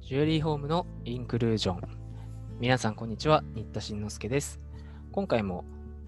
[0.00, 1.80] ジュエリーホームのインクルージョン。
[2.58, 3.44] 皆さん、こんにちは。
[3.54, 4.60] 新田慎之介です。
[5.12, 5.64] 今回も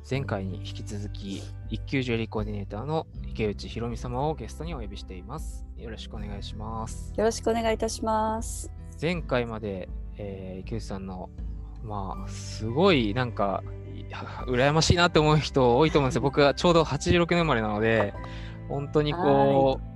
[0.08, 5.64] 前回に引き続き、一級ジュエリーコーディネーターの池内博美様をゲストにお呼びしています。
[5.78, 7.12] よろしくお願いします。
[7.16, 8.72] よろしくお願いいたします。
[9.00, 11.30] 前回まで、えー池内さんの、
[11.84, 13.62] まあ、すごいなんか、
[13.94, 14.04] い
[14.50, 16.22] 羨ましいなって思う人多いと思うんですよ。
[16.22, 18.14] 僕はちょうど86年生まれなので、
[18.68, 19.93] 本当にこう、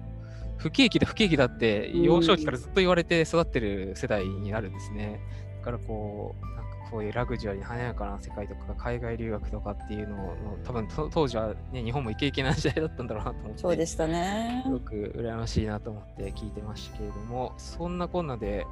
[0.59, 5.21] 不景気だ不景気だってうん幼少期からずっと言われて育ってる世代になるんですね。
[5.61, 13.59] だからこう、なんかこういうラグジュアリーな華やかな世界とか海外留学とかっていうのの多分と当時はね日本もイケイケな時代だったんだろうなと思って。
[13.59, 14.71] そうでしたねす。
[14.71, 18.67] ごく羨ましいなと思って聞いてましたけれども、そんなこんなで、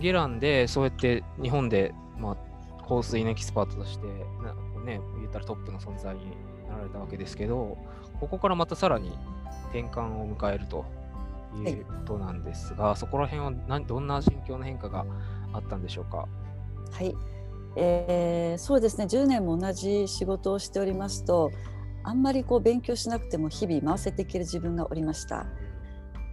[0.00, 4.06] ゲランでそうやって日本で、まあ、香水のエキスパートとして、
[4.42, 4.54] な
[4.84, 6.32] ね、言ったらトップの存在に
[6.68, 7.78] なられたわけですけど、
[8.18, 9.12] ここからまたさらに
[9.70, 10.84] 転換を迎えると
[11.58, 15.04] いうことなんですが、そこら辺は何どんな心境の変化が
[15.52, 16.28] あったんでしょうか？
[16.92, 17.14] はい、
[17.76, 19.04] えーそうですね。
[19.04, 21.50] 10年も同じ仕事をしておりますと、
[22.02, 25.46] あんまりこう勉強しなくても日々回せていける自分がおりました。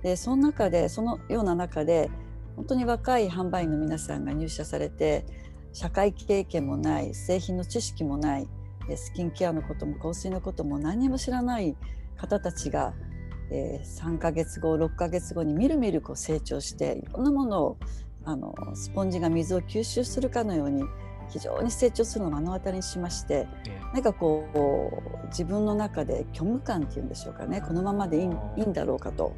[0.04, 2.10] で、その中でそのような中で
[2.56, 5.26] 本当に若い販売員の皆さんが入社されて、
[5.74, 8.48] 社会経験もない、製品の知識もない、
[8.88, 11.76] でスキンケアのことも香水のことも何も知らない
[12.16, 12.94] 方たちが、
[13.52, 17.78] えー3ヶ月後6ヶ月後にみるみるこう成長していろんなものを
[18.26, 20.84] あのスポンジが水を吸収するかのように
[21.30, 24.44] 非常に成長するのを目の当たりにしましてえなんかこ
[25.24, 27.62] う自分の中で虚無感っていうんでしょうかね。
[27.62, 28.30] このままでいいい
[28.64, 29.34] いんだろうかと。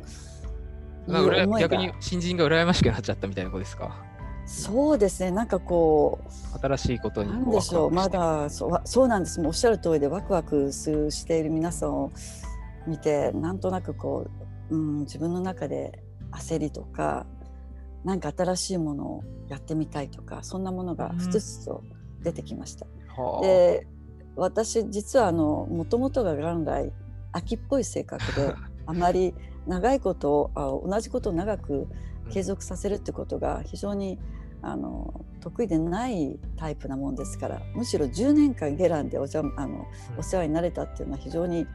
[1.59, 3.95] 逆に新人が羨ましくなっちゃったみたいなことですか？
[4.45, 5.31] そうですね。
[5.31, 7.91] なんかこう新しいことにこなんでしょう。
[7.91, 9.39] まだそうわそうなんです。
[9.39, 12.11] もうおっしゃる通りでワクワクするしている皆さんを
[12.89, 14.27] 見てなんとなくこ
[14.69, 17.25] う、うん、自分の中で焦りとか
[18.03, 21.83] なんか新しいものをやってみたいとかそんなものがふつふつと
[22.21, 22.85] 出てきました。
[23.15, 23.87] はあで
[24.35, 26.93] 私実はあのもともとが元来
[27.33, 28.53] 秋っぽい性格で
[28.85, 29.33] あまり
[29.67, 31.87] 長いことをあ同じことを長く
[32.31, 34.17] 継続させるってことが非常に
[34.61, 39.85] あの得意でないタイプなもんですからむしろ10年間ゲランでお邪魔あの
[40.17, 41.65] お世話になれたっていうのは非常に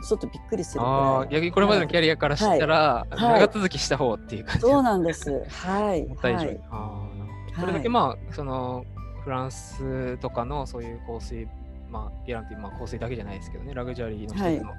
[0.00, 3.40] ちょっとびっくりするぐああ、これまでのキャリアからしたら、はい。
[3.40, 4.60] 長続きした方っていう感じ。
[4.60, 5.44] そうなんです。
[5.48, 6.46] はい、思った以上に。
[6.46, 7.18] はい、あー。
[7.18, 8.84] なるほどそれだはいけまあ、その
[9.24, 11.46] フランスとかのそういう香水、
[11.90, 14.72] まあ、ゲランっていう、まあ、香水だけじゃないですけどね、ラグジュアリーの一つの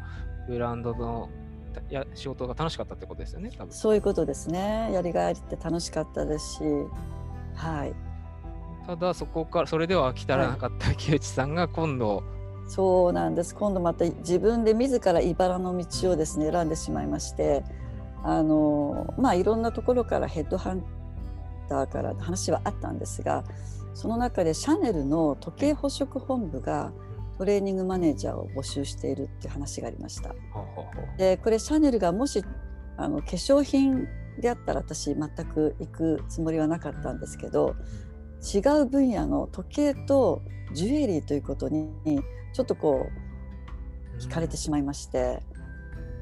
[0.48, 1.30] ブランドの、
[1.90, 3.74] いや仕事が楽しかったってことですよね、多分。
[3.74, 4.92] そういうことですね。
[4.92, 6.64] やりがいって楽しかったですし、
[7.56, 7.94] はい。
[8.86, 12.24] ただ、そこから、それでは飽き足らなかった木内さんが今度、
[12.68, 13.54] そうなんです。
[13.56, 17.64] 今度また自分で自ら茨の道をですね選んでしまいまして、
[18.24, 20.84] あのまあいろんなところからヘッドハン
[21.70, 23.44] ターから話はあったんですが、
[23.94, 26.92] その中でシャネルの時計捕食本部が
[27.38, 30.34] トレーニングマネージャーを募集しているっていう話がありました。
[31.18, 32.44] でこれシャネルがもし
[32.98, 34.08] あの化粧品
[34.40, 37.76] であったら私全く行くつもりはなかったんですけど
[38.44, 40.42] 違う分野の時計と
[40.74, 41.90] ジュエリーということに
[42.54, 43.08] ちょっとこ
[44.18, 45.42] う惹かれてしまいまして。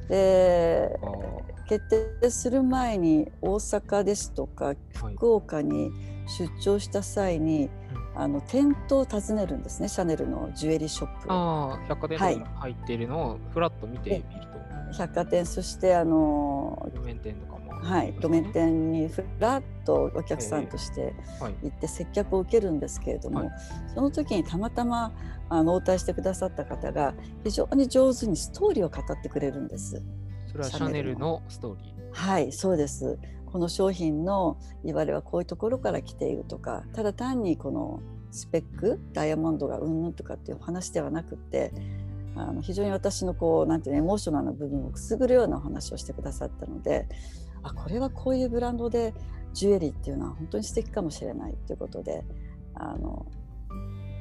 [0.07, 1.51] であー。
[1.67, 4.77] 決定する前に大阪ですとかはい。
[5.15, 5.89] 福岡に
[6.27, 7.69] 出張した際に
[8.13, 11.29] あの店頭を訪ねるんですねシャネルのジュエリーショップ。
[11.29, 11.31] を。
[11.31, 16.89] あー百貨店入っているのをフラッと見てみると、百貨店そしてあの。
[17.81, 21.55] はい、路面店にふらっとお客さんとしてはい。
[21.63, 23.49] 行って接客を受けるんですけれども、はい
[23.93, 25.11] その時にたまたま
[25.49, 30.01] あの応対してくださった方が非常に上手にストーリーを語ってくれるんです。
[30.47, 32.01] それはシャネルのストーリー。
[32.13, 41.73] はいそうですこの商品のいわれはこういうところから来ているとかただ単にこのスペックダイヤモンドがうんぬんとかっていう話ではなくって
[42.35, 47.07] あの非常に私のこうなんていうのエモーショナルな部分をくすぐるようなお話をしてくださったので
[47.63, 49.13] あこれはこういうブランドで
[49.53, 52.23] ジュエリーっていうのは本当に素敵かもしれないということで
[52.75, 53.25] あの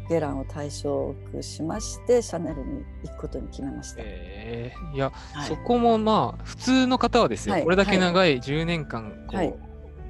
[0.08, 3.98] ゲランを対象しましてシャネルに行くことに決めました。
[4.00, 4.72] え。
[4.92, 5.48] ーいや、はい。
[5.48, 7.64] そこもまあ普通の方はですよ、はい。
[7.64, 9.54] これだけ長い10年間こう、はい。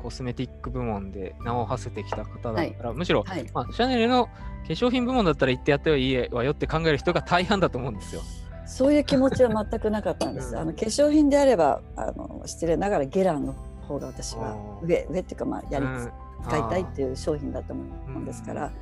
[0.03, 3.45] コスメティック部門で名を馳せてきた方だったら、むしろ、はい。
[3.53, 4.33] まあ、シャネルの化
[4.69, 8.23] 粧品部門だったら行ってやってはいいわよって考える人が大半だと思うんですよ。
[8.71, 10.57] そういう気持ちは全くなかったんです。
[10.57, 13.53] あの化粧品であればあの失礼ながらゲランの
[13.87, 16.13] 方が私は上上っていうかまあやりうん。
[16.49, 17.83] 使いたいっていう商品だと思
[18.17, 18.73] うんですから、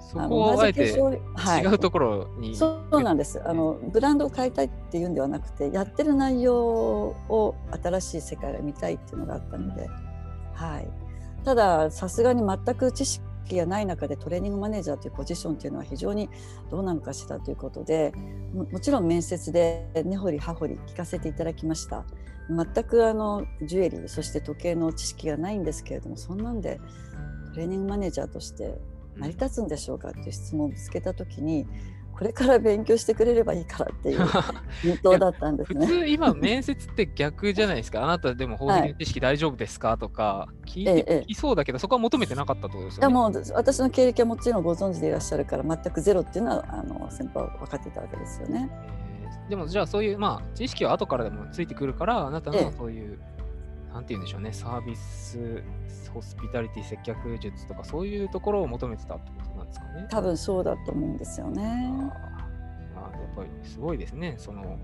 [0.00, 3.40] そこをあえて違うところに、はい、そうなんです。
[3.44, 9.88] あのブランドを変えたいっていうんではなくてやってる内容を新しい世界が見たいっていうのがあったので、
[10.54, 10.88] はい、
[11.44, 16.28] たださすがに全く知識がない中でトレーニングマネージャーというポジションというのは非常に
[16.70, 18.12] どうなのかしらということで
[18.72, 22.04] もちろん面接で根掘り葉掘り聞かせていただきました。
[22.48, 26.78] 全くあのジュエリーそして時計の知識がないんですけれどもそんなんで
[27.52, 28.78] トレーニングマネージャーとして
[29.16, 31.66] 成り立つんでしょうかっていう質問をぶつけた時に
[32.24, 34.18] これから勉強してくれればいいからっていう
[34.82, 35.86] 返答だったんですね。
[35.86, 38.02] 普通今面接って逆じゃないですか。
[38.02, 43.12] あなたでも法律知識大丈夫ですか、とか聞いてきそうだけど、そこは求めてなかったってことですよね。
[43.12, 48.70] いやもう私の経歴はもちろんご存知でいらっしゃるから全くゼロっていうのはあの先輩は分かってたわけですよね。
[49.50, 53.33] でもじゃあそういうまあ知識は後からでもついてくるからあなたのそういう、な
[54.00, 54.52] んて言うんでしょうね。
[54.52, 55.62] サービス
[56.12, 60.06] ホスピタリティ接客術とかそういうところを求めてたってことなんですかね。
[60.10, 62.12] 多分そうだと思うんですよね。
[62.96, 64.36] あやっぱりすごいですね。
[64.38, 64.78] その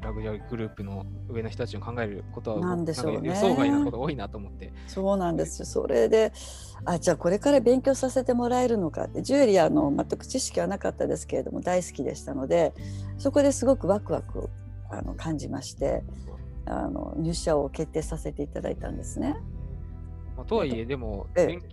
[0.00, 3.28] ラグジュアリーグループの上の人たちの考えることはなんでしょうね。
[3.28, 4.72] 予想外なこと多いなと思って。
[4.86, 6.32] そうなんですそれで
[6.84, 9.22] あじゃあこれから勉強させてもらえるのかって。
[9.22, 12.72] ジュエリアの全く知識はなかったですけれども大好きでしたので
[13.18, 14.48] そこですごくワクワク
[14.90, 16.02] あの感じまして
[16.68, 19.36] あの入社を決定させていただいたんですね。
[20.36, 21.26] まあ、とはいえでも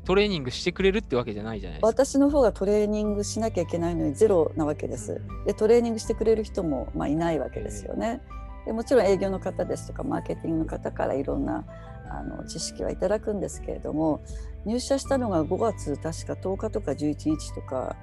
[0.06, 1.88] トレーニングしてくれるってわけじゃないじゃないですか。
[1.88, 5.21] 私の方がトレーニングしなきゃいけないのにゼロなわけです。
[5.45, 8.21] でトレーニングしてくれる人もまあいないわけですよね。
[8.65, 11.63] でもちろん営業の方ですとかマーケティングの方からいろんな
[12.09, 14.21] あの知識はいただくんですけれども
[14.65, 17.95] 入社したのが5月確か10日とか11日とか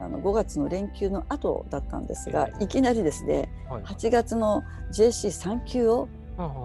[0.00, 4.62] あの5月の連休の後だったんですが、いきなりですね、はい、8月の
[4.92, 6.08] JC3 級を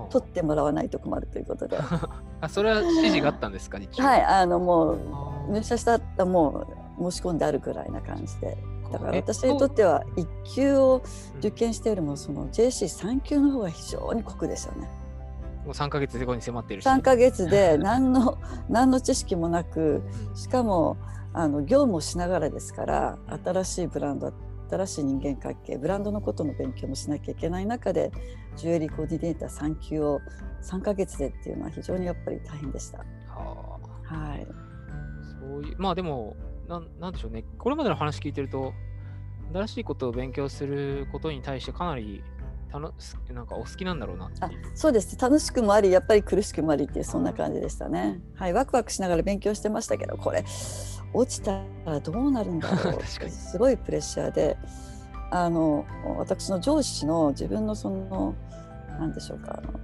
[0.09, 1.77] 取ってもらわないと困るということで。
[2.41, 4.97] あそれは指示があったんですかはいあのもう
[5.51, 6.65] 入社したらも
[6.99, 8.57] う申し込んであるぐらいな感じで。
[8.91, 11.03] だから私にとっては1級を
[11.37, 14.89] 受験してよりもその JC3 級の方が非常に酷でしたね。
[15.65, 16.87] もう3か月で後に迫っているし。
[16.87, 18.37] 3か月で 何の
[18.67, 20.01] 何の知識もなく
[20.33, 20.97] しかも
[21.33, 24.33] あの業務をしながらですから新しいブランド
[24.69, 28.11] 新しい人間関係ブランドのことの勉強もしなきゃいけない中で
[28.55, 30.21] ジュエリーコーディネーター3級を
[30.61, 32.99] 3か月でっていうのは非常にやっぱり大変でした。
[32.99, 33.79] は
[34.09, 34.47] あ、はい、
[35.39, 36.35] そういうまあでも
[36.67, 37.43] ななんでしょうね。
[37.57, 38.73] これまでの話聞いてると
[39.53, 42.23] 新しいことを勉強することに対してかなり
[42.71, 42.93] たの
[43.33, 45.17] なんかお好きなんだろうなあそうです。
[45.19, 48.19] 楽しくもありやっぱり苦しくもありっていうそんな感じでしたね。
[48.35, 50.43] はい、ワクワクしながら勉強してましたけどこれ
[51.13, 53.03] 落ちたらどうなるんだろう。
[53.05, 54.57] すごいプレッシャーで
[55.31, 55.85] あの
[56.17, 58.35] 私の上司の自分のその
[58.99, 59.79] 何でしょうかあの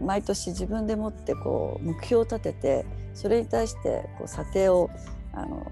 [0.00, 4.90] 毎年自分でもってこう目標を立ててそれに対してこう査定を
[5.32, 5.64] あの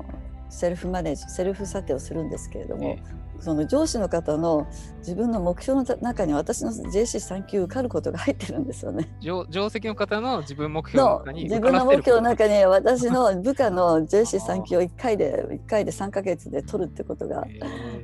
[0.49, 2.97] セルフマネージセルフ査定をするんですけれども、
[3.41, 4.67] その上司の方の
[4.99, 9.09] 自分の目標の中に私の JC3 級受かることが入ってるんですよね。
[9.21, 17.47] 上上席の方の自分目標の中に自分の目標の中に 私の部下の JC3 級を1回で1回で3か月で取るってことが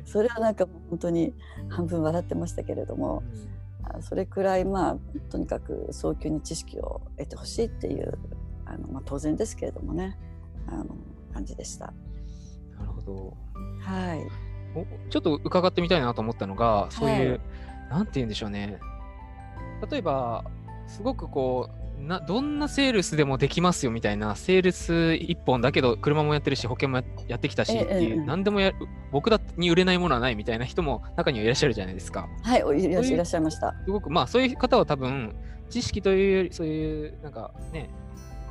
[0.05, 1.35] それはなんか本当に
[1.69, 3.23] 半分笑ってましたけれども、
[3.95, 4.97] うん、それくらいまあ
[5.31, 8.19] とにかく早急に知識を得てほしいっていう
[8.65, 10.19] あの、まあ、当然ですけれどもね
[10.67, 10.97] あの
[11.33, 11.93] 感じでした。
[12.79, 13.37] なるほど。
[13.81, 14.46] はい。
[15.11, 17.41] ちょっと伺ってみたいなと思ったのが、そういう、はい、
[17.91, 18.79] なんて言うんでしょうね。
[19.91, 20.45] 例えば、
[20.87, 28.73] すごくこう、などんなセールスでもできますよみたいな、セールス一本だけど、車もやってるし、保険もやってきたしっていう、何でもや
[29.13, 32.29] 僕だに売れないものはないみたいな人も中にはいらっしゃるじゃないですか。
[32.43, 33.75] はい、いらっしゃいました。
[33.85, 35.35] すごく、まあ、そういう方は多分、
[35.71, 37.91] 知識というより、そういう、なんかね、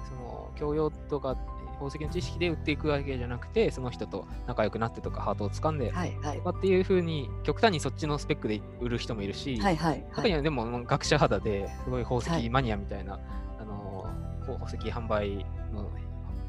[0.10, 1.38] その教養とか
[1.76, 13.22] 宝石の知識で売っていくわけじゃなくてその人と仲良くなってとかハートを掴んで、はいはい、っていうふうに極端にそっちのスペックで売る人もいるし、はいはいはい、中にはでも学者肌ですごい宝石マニアみたいな、はい、
[13.62, 14.08] あの
[14.48, 15.92] 宝石販売の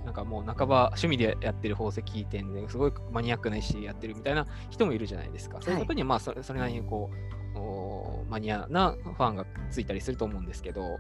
[0.05, 5.59] なんかもう半ば趣味でやってる宝石店ですごいマニアックな石やってるみたいな人もいるじゃないですか。
[5.61, 10.99] そういうことにはまあそれそれなりにこうマニアなファンがついたりすると思うんですけど、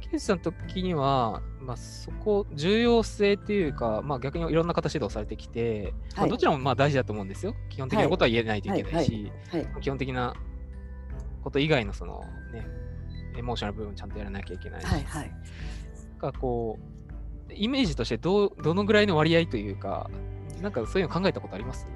[0.00, 7.54] ケイスさんの時には、まあ、そこ、重要性っていうか、まあ、逆にいろんな形指導されてきて、はい、まあ、どちらもまあ大事だと思うんですよ。
[7.68, 9.30] 基本的なことは言えないといけないし、
[9.80, 10.34] 基本的な
[11.44, 12.66] こと以外のそのね、
[13.36, 15.30] エモーショナル部分ちゃんとやらなきゃいけないし、はいはい、
[16.18, 16.78] かこ
[17.48, 20.10] う、イメージとしてどどのぐらいの割合というか、
[20.60, 21.86] なんかそういうの考えたことあります？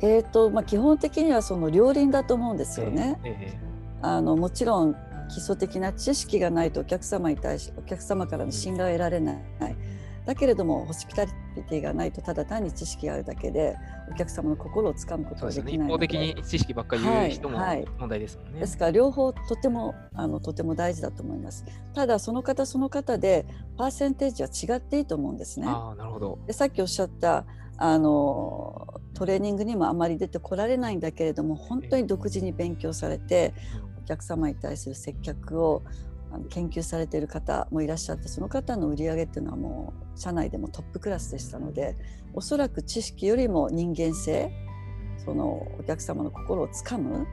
[0.00, 3.20] えーとまあ、基本的にはその両輪だと思うんですよね。
[3.24, 4.96] えーえー、あのもちろん
[5.32, 9.42] 基礎的な知識がないとお客様に対しお客様からの信頼を得られない。
[10.24, 11.32] だけれどもホスピタリ
[11.68, 13.76] ティがないとただ単に知識があるだけで
[14.08, 17.58] お客様の心をつかむことができないので、一方的に知識ばっかり言う人も
[17.98, 18.52] 問題ですもんね。
[18.52, 21.64] はい、ですから両方とてもあのとても大事だと思います。
[21.92, 23.46] ただその方その方で
[23.76, 25.66] パーセンテージは違っていいと思うんですね。
[25.66, 27.44] あなるほどでさっきおっしゃった
[27.78, 33.54] あのトレーニングにもあまり出てこられないんだけれども本当に独自に勉強されて
[34.02, 35.82] お客様に対する接客を
[36.48, 41.96] 研究されている方もいらっしゃってその方の売り上げっていうのはもう社内でもトップクラスでしたので
[42.34, 44.50] おそらく知識よりも人間性
[45.24, 47.26] そのお客様の心をつかむ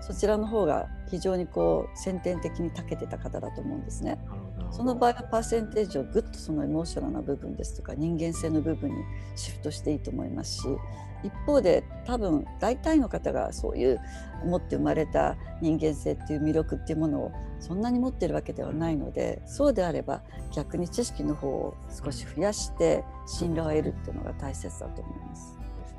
[0.00, 4.18] そちらの方が非常にこう先天的に長けてた方だと思うんですね。
[4.74, 8.96] その場合はパーセンテージをぐっとそのエモーショナルな部分ですとか人間性の部分に
[9.36, 10.68] シフトしていいと思いますし
[11.22, 14.00] 一方で多分大体の方がそういう
[14.44, 25.53] 持って生まれた人間性っていう魅力っていうものをそんなに持ってるわけではないのでそうであれば逆に知識の方を少し増やして信頼を得るっていうのが大切だと思います。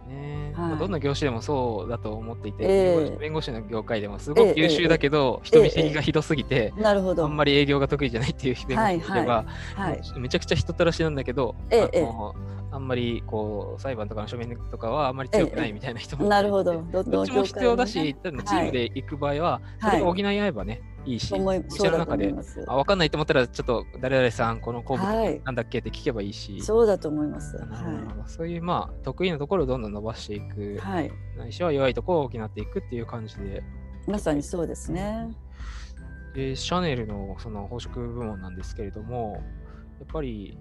[0.07, 7.23] ね、はい、どんな業種でもそうだと思っていて、えー、弁護士の業界でもすごく優秀だけど、えー、人見知りがひどすぎて、なるほど。
[7.23, 9.45] あんまり営業が得意じゃないっていう弁護士では、
[9.75, 9.91] はい。
[9.91, 12.35] はい、めちゃくちゃ人たらしなんだけど、あの
[12.75, 16.83] あんまりこう裁判とかの書面とかはあんまり強くないみたいな人も、なるほど。
[16.91, 22.33] どっちも必要だし、ね、チームで行く場合は、それを補い合えばね、いいし、店の中で
[22.67, 25.03] あ分かんないと思ったら、ちょっと誰々さん、この項目
[25.45, 27.55] なんだっけって聞けばいいし、そうだと思います。
[27.57, 27.67] はい、
[28.29, 33.63] そういう、まあ、得意なところをどんどん伸ばしていく、はい、ないしは弱いところを補っていくっていう感じで。
[34.07, 35.29] まさにそうですね。
[36.33, 39.41] で、シャネルのその宝飾部門なんですけれども、
[39.99, 40.57] やっぱり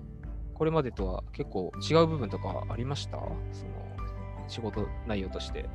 [0.64, 3.18] これまでとは結構違う部分とかありました？
[3.18, 3.36] その
[4.48, 5.66] 仕事内容として。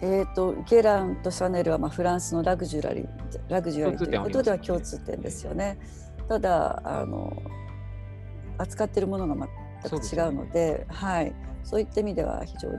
[0.00, 3.08] えーと、ゲランとシャネルはまあフランスのラグジュアリー
[3.50, 5.78] ラグジュアリーということでは共通点ですよね。
[6.30, 7.30] ただあの
[8.56, 9.48] 扱っているものが
[9.82, 12.76] 全く違うので、ね、はい、そういった意味では非常に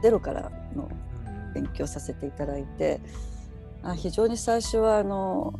[0.00, 0.88] ゼロからの
[1.54, 3.00] 勉強させていただいて、
[3.82, 5.58] あ非常に最初はあの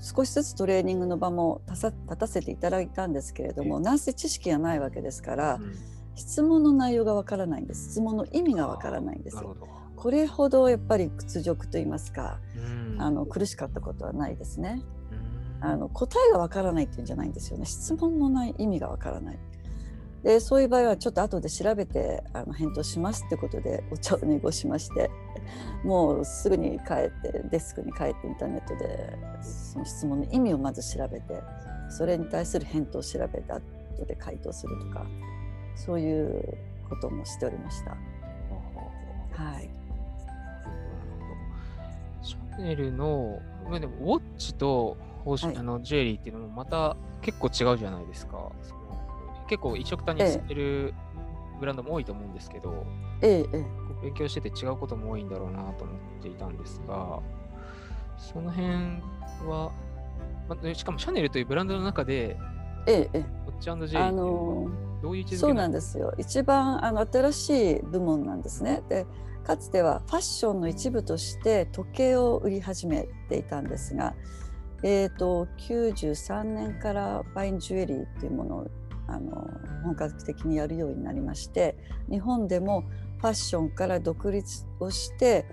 [0.00, 5.54] 少しずつトレーニングの場も立たせていただいたんですけれども、なんせ知識がないわけですから。
[5.54, 5.74] うん。
[6.16, 7.90] 質問の内容がわからないんです。
[7.90, 9.36] 質問の意味がわからないんです。
[9.96, 12.38] これほどやっぱり屈辱と言いますか、
[12.98, 14.82] あの苦しかったことはないですね。
[15.60, 17.66] あの答えがわからないっていうんじゃないんですよね。
[17.66, 19.38] 質問のない意味がわからない。
[20.26, 25.08] でそういう場合はちょっと後で調べてあの返答しますってことでお茶を濁しまして
[25.84, 31.40] もうすぐに帰ってデスクに帰ってインターネットでその質問の意味をまず調べて
[31.88, 35.06] それに対する返答を調べて後で回答するとか
[35.76, 37.90] そういうこともしておりました。
[39.40, 39.70] はい。
[42.22, 48.52] シャネルの、まあ、でもウォッチとはい、あのジュエリーっていうのもまた結構違うじゃないですか。
[49.48, 50.94] 結構一緒くたにしてる
[51.58, 52.84] ブランドも多いと思うんですけど、
[53.22, 53.64] ええ、
[54.02, 57.20] 勉強してて違うことも多いんだろうなと思っていたんですが、
[58.18, 58.68] その辺
[59.48, 59.72] は、
[60.48, 62.36] まあ、しかもシャネルというブランドの中で、
[62.86, 64.70] ええ、ウォッチジュエリーっていうのは、
[65.02, 66.14] どういうそうなんですよ。
[66.18, 68.82] 一番あの新しい部門なんですね。
[68.88, 69.06] で
[69.44, 74.14] かつてはファッションの一部として時計を売り始めていたんですが、
[74.82, 78.66] えーと、93年からファインジュエリーっていうものを
[79.08, 79.48] あの
[79.84, 81.76] 本格的にやるようになりまして
[82.10, 82.84] 日本でも
[83.18, 85.46] ファッションから独立をして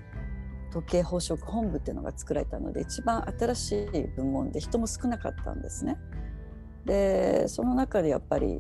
[0.72, 5.98] 時計宝飾本部っていうのが作られたので一番新しい部門で人も少なかったんですね。
[6.86, 8.60] でその中でやっぱり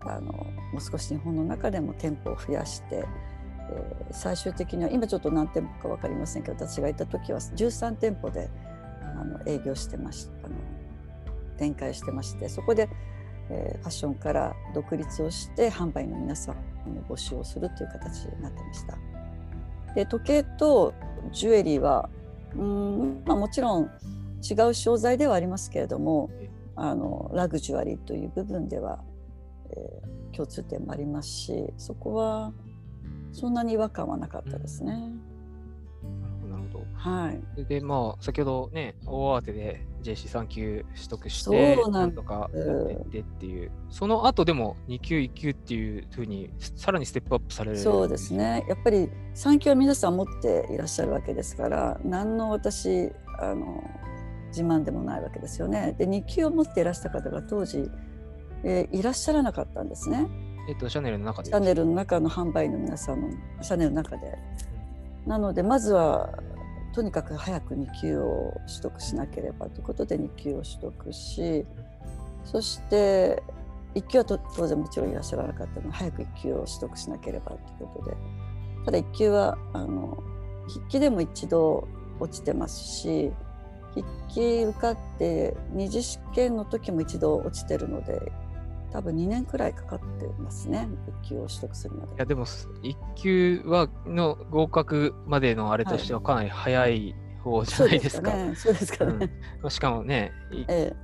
[0.00, 0.44] あのも
[0.78, 8.50] う少し日本の中でも店舗を増やして、えー、最終的には今ちょっと何店舗か分かりませんけど私がいた時は13店舗で
[9.18, 10.54] あの営業してましあの
[11.56, 12.88] 展開してましてそこで、
[13.50, 16.56] えー、ファッションから独立をして販売の皆さん
[16.94, 18.98] の募集をするという形になってました。
[19.94, 20.94] で時計と
[21.32, 22.08] ジュエリーは
[22.56, 23.90] うん、まあ、もちろん
[24.42, 26.30] 違う商材ではありますけれども
[26.76, 29.00] あのラグジュアリーという部分では
[29.76, 32.52] えー、共通点もありますしそこは
[33.32, 34.92] そんなに違和感はなかったですね。
[36.44, 36.84] うん、なるほど。
[36.94, 37.64] はい。
[37.64, 48.64] で、まあ、先ほどね、大慌てで JC3 級取得して、そうなんとかやってっていう、その後でも2級、1級っていうふうに、さらにステップアップされるそうですね。
[48.68, 53.82] やっぱり3級は皆さん持っていらっしゃるわけですから、何の私、あの、
[54.48, 55.94] 自慢でもないわけですよね。
[55.98, 57.90] で、2級を持っていらした方が当時、
[58.64, 60.28] えー、いらっしゃらなかったんですね。
[60.68, 63.28] えっと、シャネルの中でシャネルの中の販売の皆さんの
[63.62, 64.38] シャネルの中で。
[65.24, 66.38] うん、なのでまずは
[66.94, 71.64] とにかく早く2級を取得しなければということで2級を取得し
[72.44, 73.42] そして
[73.94, 78.16] 1級は当然もちろんいらっしゃらなかったので早く1級を取得しなければということで。
[78.84, 80.22] ただ1級はあの
[80.68, 81.86] 筆記でも一度
[82.18, 83.32] 落ちてますし
[83.94, 88.32] 筆記受かって二次試験の時も一度落ちてるので
[88.92, 90.88] 多分2年くらいかかってますね
[91.24, 92.12] 1級を取得するまで。
[92.12, 98.32] いやでも1級はの合格までのあれとしてはかなり早い方じゃないですか。
[98.54, 99.30] そうですかね。
[99.62, 100.32] うん、しかもね、
[100.68, 100.96] ええ、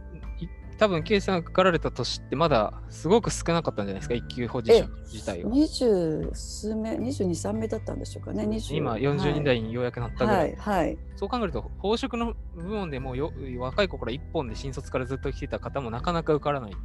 [0.79, 5.51] 多分、ケイさんがかかられた年ってまだすごく少なかったんじゃないですか、一級ポジション自体が。
[5.51, 10.55] 二十数名、22、3名だったんでしょうかね、今、40人台にようやくなったぐらい。
[10.57, 16.77] はい、はい、そう考えると、宝飾の部門でもよ若い子から1本で新卒からずっと来てた方もなかなか受からない。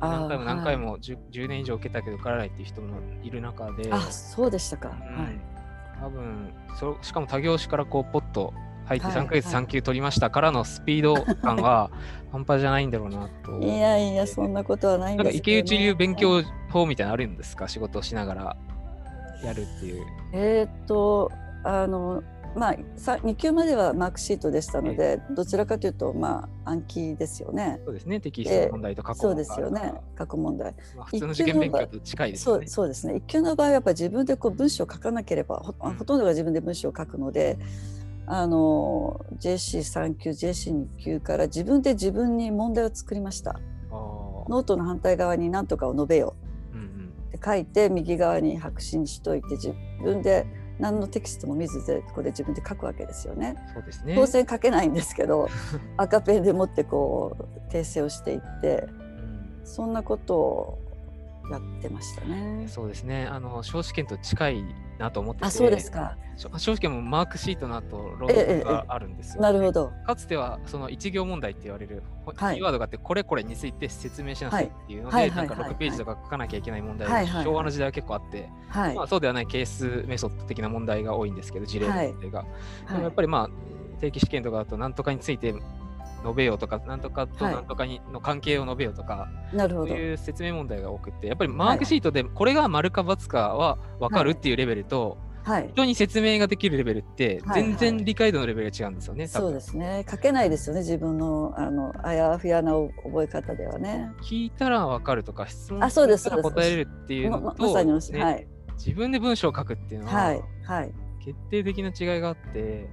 [0.00, 3.88] 何回も何回も 10,、はい、10年以上受けたけど受からないっていう人もいる中で。
[3.92, 4.88] あ、そうでしたか。
[4.88, 5.40] うん、はい。
[6.00, 8.52] 多分そしかも他業種からこうポッと
[8.86, 11.90] 入って3ヶ月3級取りましたからのスピード感は
[12.32, 13.58] 半端じゃないんだろうなと。
[13.60, 17.68] いやいや、そんなことはないんですけど、ね、池内流勉強法みたいなのあるんですか？
[17.68, 18.56] 仕事をしながら
[19.44, 20.04] やるっていう。
[20.32, 21.30] えっと、
[21.62, 22.22] あの、
[22.56, 27.80] まあ、2級まではマークシートでしたので、どちらかというと、まあ、暗記ですよね。
[27.84, 30.74] そうですね、テキストの問題と過去問題、そうですよね、過去問題。
[30.96, 32.44] まあ、普通の受験勉強と近いですね。
[32.44, 33.14] そうそうですね。
[33.14, 37.58] 1級の場合はやっぱり自分でこう文章を書かなければほ、ほとんどが自分で文章を書くので、
[38.26, 43.60] あの JC3 級 JC2 級から自分で自分に問題を作りました。
[44.48, 46.34] ノートの反対側に何とかを述べよ
[46.74, 50.46] う、うんうん、って書いて右側に白紙にしといて自分で
[50.78, 53.56] 何のテキストも見ずでここで自分で書くわけですよね。
[53.72, 55.48] そうですね当然書けないんですけど
[55.96, 58.88] 赤ペンでもってこう訂正をしていって、
[59.64, 60.78] そんなことを
[61.50, 62.66] やってましたね。
[62.68, 63.26] そうですね。
[63.26, 64.64] あの小試験と近い
[64.98, 66.16] なと思ってて、あ、そうですか。
[66.56, 69.92] 小試験もマークシートの後ロードがあるんですよ、ねえええ、なるほど。
[70.06, 82.44] かつてはその一行問題って言われる、キーワードがあってこれこれについて説明しなさいっていうので、はい、なんか6ページとか書かなきゃいけない問題が、はいはい、昭和の時代は結構あって、はい、まあそうではないケースメソッド的な問題が多いんですけど、事例の問題が。
[82.88, 85.54] でもやっぱりまあ定期試験とかだと何とかについて
[86.24, 99.24] 述べようとか、なんとかとなんとかにの関係を述べようとか、なるほどそういう説明問題が多くて、やっぱりマークシートでこれが丸か×かは分かるっていうレベルと、はい、人に説明ができるレベルって全然理解度のレベルが違うんですよね。
[99.24, 100.06] はいはい、そうですね。
[100.10, 100.80] 書けないですよね。
[100.80, 104.10] 自分のあのあやふやな覚え方ではね。
[104.22, 108.46] 聞いたらわかるとか質問したら答えれるっていうのと、ままさに、ね、はい、
[108.78, 112.88] 自分で文章を書くっていうのは、はいはい、決定的な違いがあって。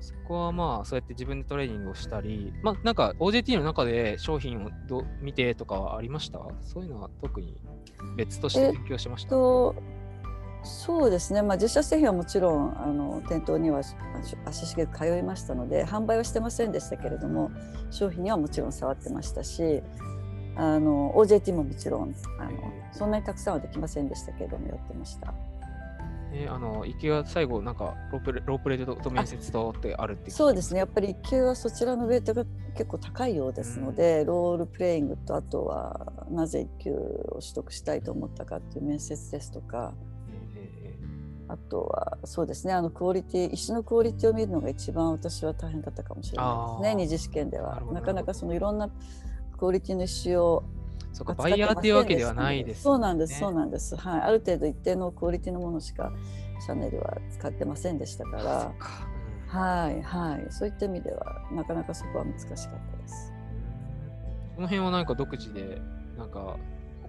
[0.00, 6.40] そこはまあそうやって自分でトレーニングをしたり、まあなんか OJT の中で商品をど見てとかはありました？
[6.62, 7.56] そういうのは特に
[8.16, 9.74] 別として勉強しました、えっと、
[10.62, 13.82] そうですね、まあ、実写製品はもちろんあの店頭には
[14.46, 17.50] 足しげく通いましたので販売はしてませんでしたけれども
[17.90, 19.82] 商品にはもちろん触ってましたし
[20.56, 22.50] あの OJT ももちろんあの
[22.92, 25.32] そんなにたくさんはできませんでしたけれどもやってました。
[26.32, 30.80] えー、あの一級は最後なんかロープレロープレとと面接とってあるってそうですね。
[30.80, 32.44] やっぱり一級はそちらのウェイトが
[32.76, 39.92] 結構高いようですので、うん、ロールプレイングとあとはなぜ一級を取得したいと思ったかっていう面接ですとか、
[40.32, 42.74] えー、あとはそうですね。
[42.74, 47.04] あのクオリティ石のクオリティを見るのが一番私は大変だったかもしれないですね。
[47.06, 47.82] 二次試験では。
[47.92, 48.88] なかなかそのいろんな
[49.58, 50.62] クオリティの石を
[51.12, 53.96] そうか、バイヤーっていうわけではないです、ね、そうなんです、そうなんです。
[53.96, 54.20] はい。
[54.22, 56.12] ある程度一定のクオリティのものしか
[56.64, 58.72] シャネルは使ってませんでしたから、
[59.48, 60.46] はいはい。
[60.50, 63.32] そういった意味ではなかなかそこは難しかったです。
[64.56, 65.80] この辺は何か独自で
[66.16, 66.56] なんか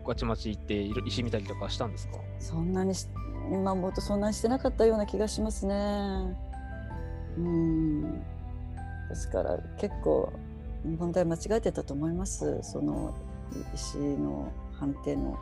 [0.04, 2.14] 御徒町行って石見たりとかしたんですか？
[2.40, 2.94] そんなに
[3.52, 5.76] 今思うとそんなにしてなかったような気がしますね。
[7.38, 8.22] うん。
[9.10, 10.32] ですから結構
[10.84, 12.60] 問題間違えてたと思います。
[12.64, 13.14] その
[13.74, 15.32] 石の判定の。
[15.32, 15.40] はい。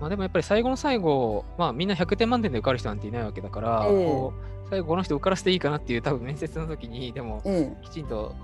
[0.00, 4.32] まあ、でもやっぱり最後の最後、まあ、みんな100点満点で受かる人なんていないわけだから、えー、
[4.70, 7.42] 最後この人受からせていいかなっていう多分面接の時にでも、
[7.82, 8.34] きちんと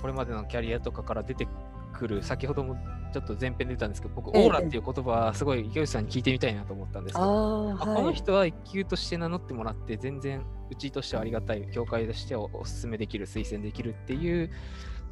[0.00, 1.46] これまでのキャリアとかから出て
[1.92, 2.76] くる先ほども
[3.12, 14.50] ちょっと前編で出たんですけど僕、オーラっていう言葉はすごい池内さんに聞いてみたいなと思ったんですけど、はい、この人は一級として名乗ってもらって全然うちとしてはありがたい協会としてお勧めできる推薦できるっていう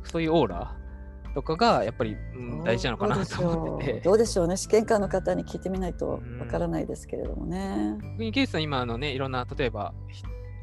[0.04, 0.74] そういうオーラ
[1.34, 4.00] とかがやっぱり、うん、大事なのかなと思ってて。
[4.00, 4.56] どうでしょうね。
[4.56, 7.98] 試験官の方に聞いてみないとわからないですけれどもね。
[8.32, 9.94] ケイスさん今あのねいろんな例えば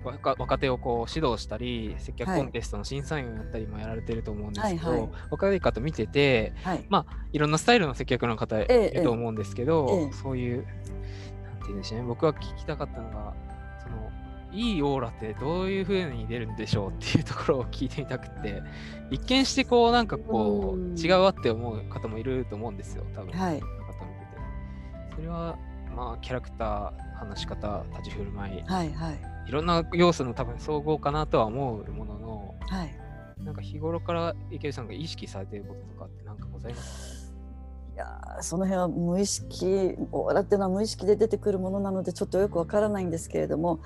[0.04, 10.72] 若手をこう指導したり接客コンテストの審査員をやったりもやられてると思うんですけど、はいはい、若い方見てて、はい、まあいろんなスタイルの接客の方いると思うんですけど、ええ、そういうなんて
[11.64, 12.06] 言うんでしょうね。
[12.08, 13.34] 僕は聞きたかったのが
[14.58, 18.64] いいオーラってどういうふうに出るんでしょうっていうところを聞いてみたくて、
[19.12, 20.98] 一見してこう、なんかこう、うん。
[20.98, 23.32] 違うわって思う方もいると思うんですよ、多分。
[23.32, 23.60] はい。
[23.60, 24.26] この方見て
[25.12, 25.16] て。
[25.16, 25.58] それは、
[25.96, 29.20] まあ、キャラクター、話し方、立ち振る舞い、はいはい。
[29.48, 33.08] いろんな要素の多分総合かなとは思うものの、はい。
[33.44, 37.34] なんか日頃から池内さんが意識されていることとかってなんかございます
[37.94, 43.80] いやーその辺は無意識オーラっていうのは無意識で出てくるものなのでちょっとよくわからないんですけれども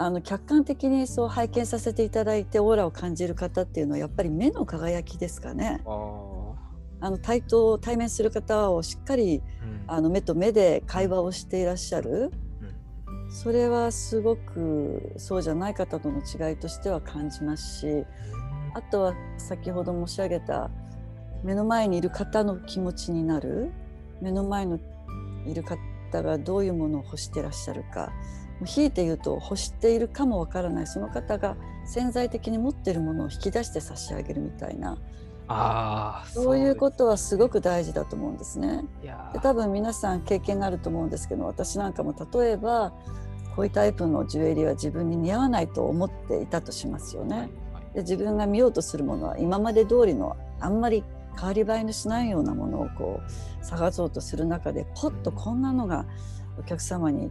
[0.00, 5.80] あの客観的にそう拝見させていただいてオーラを感じる方っていうのはやっぱり目の輝きですかね。
[5.84, 9.42] かああの対等対面する方をしっかり
[9.88, 9.98] あ、うん。
[9.98, 12.30] あの目と目で会話をしていらっしゃる。
[12.62, 13.32] うん。
[13.32, 18.04] それはすごくそうじゃない方との違いとしては感じますし
[18.74, 20.70] あとは先ほど申し上げた
[21.42, 23.72] 目の前にいる方の気持ちになる。
[24.20, 24.78] 目の前の
[25.44, 28.12] いる方がどういうものを欲してらっしゃるか
[28.60, 30.86] もう引いて言うと欲しているかもわからない。
[30.86, 34.98] その方が潜在的に持っているものを引き出して差し上げるみたいな。
[35.48, 38.84] ああ、そういうことはすすごく大事だと思うんですね。
[39.32, 42.92] で多分皆さん経験があると思うんですけど私なんかも例えば
[43.56, 47.38] こういうタイプのジュエリーは自分に似合わないと思っていたとしますよね。
[47.38, 47.50] はい。
[47.94, 51.02] で自分が見ようとするものは今まで通りのあんまり
[51.36, 56.04] 変わり映えのしないようなものをこう探そうとする中でポッとこんなのが
[56.58, 57.30] お客様に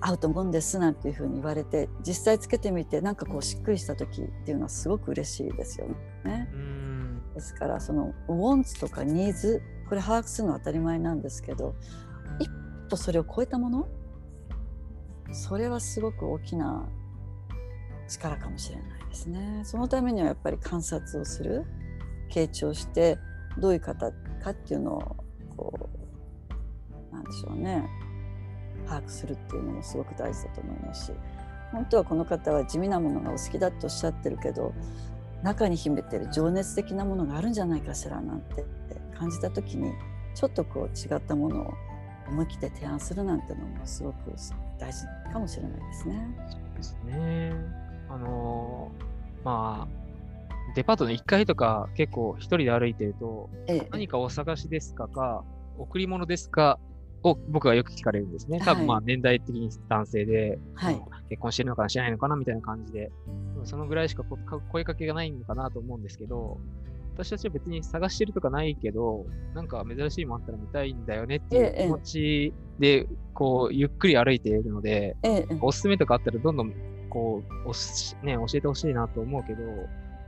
[0.00, 5.86] 合うと思うんですなんていうふうに言われて実際つけてみてなんかこうしっくりした時っていうのはすごく嬉しいですよ
[6.24, 6.48] ね。
[7.34, 11.74] ですからそのウォンツとかニーズこれ把握するのは当たり前なんですけど
[12.38, 12.50] 一
[12.90, 13.88] 歩それを超えたもの
[15.32, 16.86] それはすごく大きな
[18.08, 19.62] 力かもしれないですね。
[19.64, 21.64] そのためにはやっぱり観察をする
[22.30, 23.18] 傾聴して
[23.58, 25.16] どういう方かっていうのを
[25.56, 25.90] こ
[27.10, 27.88] うなんでしょうね
[28.86, 31.12] 把握するっていうのもすごく大事だと思いますし
[31.72, 34.72] 本当はこの方は地味なものがお好きだとおっしゃってるけど
[35.42, 38.64] 中に秘めてる情熱的なものがあるんじゃないかしらなんて
[39.18, 39.92] 感じた時に
[40.34, 41.74] ちょっとこう違ったものを
[42.28, 44.32] 思い切って提案するなんてのもすごく
[44.78, 46.28] 大事かもしれないですね。
[46.50, 47.52] そうですね。
[48.08, 55.44] あのーまあ、デパートの1階とか結構一人で歩いてると、ええ何かお探しですかか、
[55.78, 56.80] 贈り物ですか
[57.26, 58.60] を僕はよく聞かれるんですね。
[58.60, 60.94] 多分まあはい年代的に男性で、はい。
[60.94, 63.10] まあ結婚してるのかな、してないのかなみたいな感じで、
[63.64, 64.22] そのぐらいしか
[64.70, 66.58] 声かけがないのかなと思うんですけど、
[67.14, 71.84] 私たちは別に探してるとかないけど、なんか珍しいもんあったら見たいんだよねっていええ。
[71.84, 75.46] う気持ちで、こう、ゆっくり歩いているので、ええ。
[75.60, 76.72] おすすめとかあったらどんどん
[77.08, 79.62] こうね、教えてほしいなと思うけど、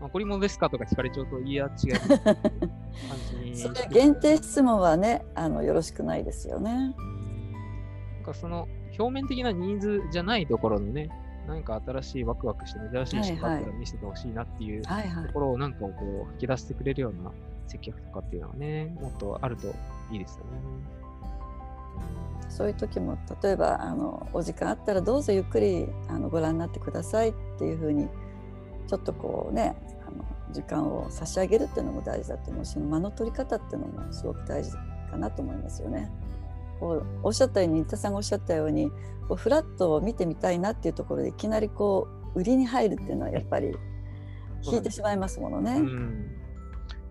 [0.01, 2.37] まあ、贈り物ですかとか聞かれちゃうと、いや、違う 感
[3.43, 6.73] じにそれ限定質問はねあのよろしくないですよね。
[6.73, 6.95] なん
[8.25, 11.09] かその表面的なニーズじゃないところのね、
[11.47, 14.91] 何か新しいワクワクして珍しい仕があったら見せてほしいなっていうと
[15.33, 15.89] ころをなんかこ
[16.29, 17.33] う引き出してくれるような
[17.67, 19.69] 接客とかっていうのはね、もっとあると
[20.11, 20.51] いいですよね。
[22.49, 28.09] そういう時も例えばあのお時間あったらどうぞゆっくりあのご覧になってくださいっていうふうに
[28.89, 29.77] ちょっとこうね
[30.53, 34.73] 時間を差し上げるっていうのも大事だと思うし間の取り方っていうのもすごく大事
[35.11, 36.11] かなと思いますよね。
[36.81, 38.91] こうおっしゃったように新田さんがおっしゃったように
[39.27, 43.75] こうフラットを見てみたいなっていうところでいきなりこう売りに入るっていうのはやっぱり
[44.63, 45.73] 引いてしまいますものね。
[45.73, 46.39] うん。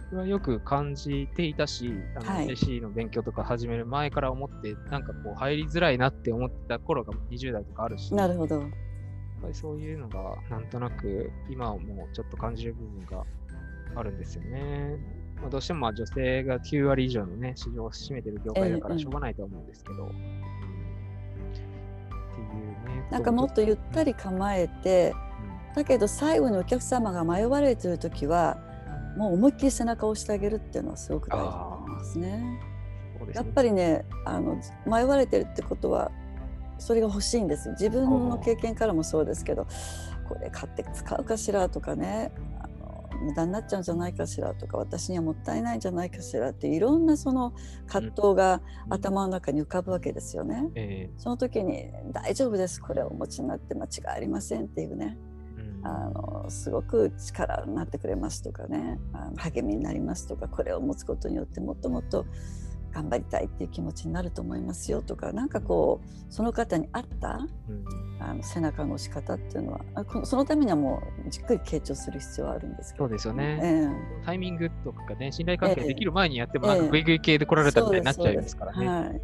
[0.10, 8.64] それはよく感じていたし、あの、はい AC の勉強とか始める前から思って、なんかこう入りづらいなって思ってた頃が20代とかあるし、なるほど。
[9.42, 13.24] ぱりそういうのがなんとなく今はもうちょっと感じる部分が
[13.96, 14.98] あるんですよね。
[15.42, 20.06] まあ、どうしてもまあ女性が9割以上のね、市場を占めてる業界だかええらしょうがないとは思うんですけど。
[20.06, 20.12] うんっ
[21.54, 23.08] ていうね。
[23.10, 25.14] なんかもっとゆったり構えて、
[25.76, 28.58] だけど最後にお客様が迷われてる時は
[29.16, 32.60] もう思いっきり背中を押してあげるっていうのはすごく大事だと思いますね。
[33.20, 36.12] すねやっぱりねあの迷われてるってことは
[36.80, 37.74] それが欲しいんですよ。
[37.74, 39.68] 自分の経験からもそうですけど
[40.28, 47.54] これ買って使うかしらとかねあの無駄になっちゃうんじゃないかしらとか私にはもったいないんじゃないかしらっていろんなその
[47.88, 50.70] 葛藤が頭の中に浮かぶわけですよね。
[50.76, 55.18] えその時に「大丈夫ですこれをお持ちになって間違いありません」っていうね。
[55.84, 59.00] あのすごく力になってくれますとかね。
[59.14, 62.26] あの励みになりますとかこれを持つことによってもっともっと
[62.94, 67.86] 頑張りたいっていう気持ちになると思いますよとかなんかこうその方に合ったうん。
[68.20, 73.06] あの背中の押し方っていうのはあこのそのためにはもうじっくり傾聴する必要はあるんですけど。
[73.06, 73.60] そうですよね。
[73.62, 73.88] え
[74.26, 76.84] タイミングとかね、信頼関係ええできる前にやっても、なんええ。
[76.86, 78.88] かグイグイ系で来らえれたみたいになっちゃいますからね。
[78.88, 79.22] はい、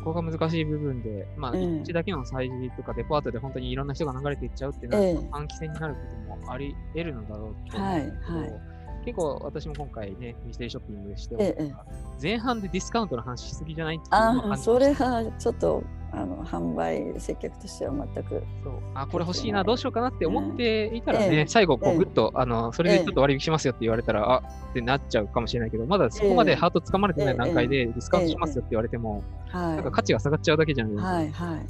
[0.00, 3.76] そこが難しい部分で、まあ、ええ一だけの催事とかデパートで本当にい。
[3.76, 6.00] ろんな人が流れていっちゃうっていうのは、ええ換気扇になるこ
[6.34, 8.10] ともあり得るのだろうと思はいうん。
[8.10, 8.60] ですけど、はい
[9.08, 11.72] 結構私も今回ね、ミステリーショッピングしてええ
[12.20, 18.42] 前半でディスカウントの話しすぎじゃないってあそれはちょっとあの販売接客としては全く。
[18.64, 24.38] そうあ、これ欲しいな、どうしようかなって思っていたらええね、最後、こええう、ぐっと、あの、それでちょっと割引しますよって言われたら、あ
[24.70, 31.44] ってなっちゃうかもしれないけど、まだそこまでハートつかまれてない段階でディスカウントしますよって言われても、なんかは価値が下がっちゃうだけじゃないいですか。
[31.44, 31.66] はいはい。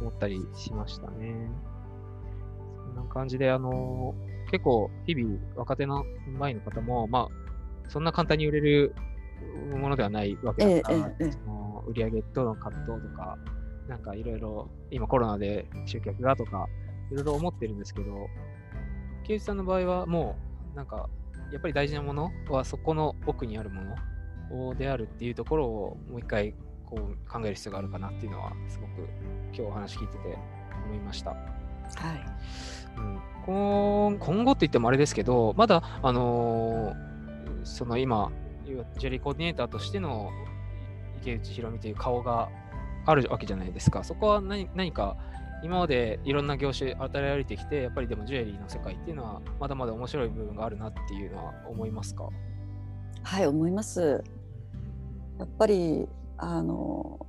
[0.00, 1.50] 思ったりしましたね。
[2.86, 4.14] そんな感じで、あの
[4.52, 6.04] 結構、日々、若手の
[6.38, 8.94] 前の方も、まあ、そんな簡単に売れる
[9.72, 11.30] ものではないわけだから、えええ
[11.88, 13.38] 売り上げとの葛藤とか、
[13.88, 16.68] なんかいろいろ、今コロナで集客がとか、
[17.10, 18.28] いろいろ思ってるんですけど、
[19.24, 20.36] ケイジさんの場合はも
[20.74, 21.08] う、なんか、
[21.50, 23.82] やっぱり大事なものはそこの奥にあるも
[24.50, 29.08] のであるっていうところをもう一回こう考える必要があるかなっていうのはすごく
[29.46, 30.38] 今日お話聞いてて
[30.86, 31.30] 思いました。
[31.30, 37.12] はいうん、今後って言ってもあれですけど、まだ、あのー
[37.64, 38.32] その今、
[38.98, 40.30] ジェリーコーディネーターとしての
[41.20, 42.48] 池内宏美という顔が
[43.06, 44.02] あるわけじゃないですか。
[44.02, 45.16] そこは何何か
[45.62, 52.28] 今までいろんな業種与えられてきて、やっぱりでもジュエリーの世界っていうのはまだまだ面白い部分があるなっていうのは思いますか？
[53.22, 54.24] はい思います。
[55.38, 57.24] やっぱりあの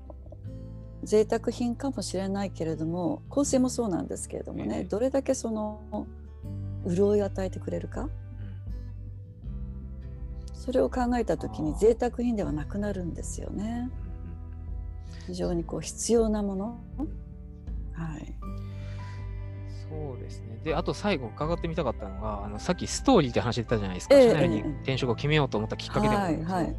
[1.03, 6.07] 贅沢品かもしれないけれども香水もそうなんですけれどもね、ええどれだけその
[6.87, 8.09] 潤いを与えてくれるか？
[10.53, 13.89] それを考えた時に贅沢品ではなくなるんですよね。
[15.27, 16.79] 非常にこう必要なもの。
[17.93, 18.35] はい。
[19.89, 20.59] そうですね。
[20.63, 24.15] で、あと最後伺ってみたかったのが、あのさっきストーリーって話出たじゃないですか。
[24.15, 26.75] ええシャネルにええ転職を決めようと思ったきっかけでもはいはい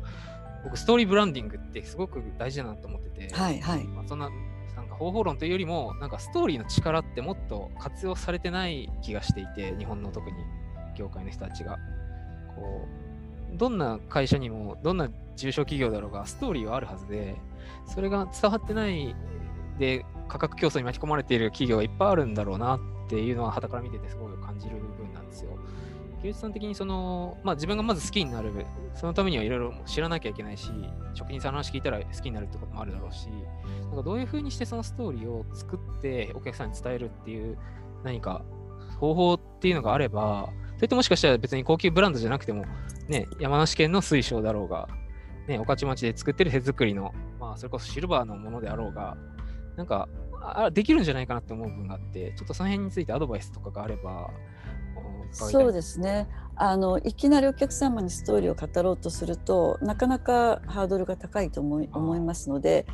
[0.64, 4.30] 僕、ストーリーブランディングってすごく大事だなと思ってて、はいはいまあ、そんな
[4.74, 10.36] なんか方法論というよりも、なんかストーリーの力ってもっと活用されてない気がしていて、日本の特に
[10.96, 11.78] 業界の人たちが。
[12.56, 13.04] こう
[13.56, 17.36] どんな会社にも、どんな中小企業だろうが、ストーリーはあるはずで、
[17.86, 19.14] それが伝わってない
[19.78, 25.50] で、価格競争に巻き込まれている企業がいっぱいあるんだろうなっていうのは、傍から見ててすごい感じる部分なんですよ。
[26.24, 28.50] 木内さん的にその、まあ、自分がまず好きになる、
[28.94, 30.70] そのためにはいろいろ知らなきゃいけないし、
[31.12, 37.58] 職人さんの話聞いたら好きになるってこともあるだろうし、なんかどういうふうにしてそのストーリーを作ってお客さんに伝えるっていう
[38.04, 38.42] 何か
[38.98, 42.64] 方法っていうのがあれば、それってもしかしたら別に高級ブランドじゃなくても、
[43.06, 44.88] ね、山梨県の水晶だろうが、
[45.46, 49.18] ね、御徒町で作ってる手作りの、まあ、それこそシルバーのものであろうが、
[49.76, 50.08] なんか、
[50.40, 54.30] あできるんじゃないかなって思う部分があって、ちょっとその辺についてアドバイスとかがあれば、
[55.34, 55.72] そうす。
[55.72, 62.86] ですねあのいきなりお客様にストーリーを語ろうとするとなかなかハードルが高いと思い思いますので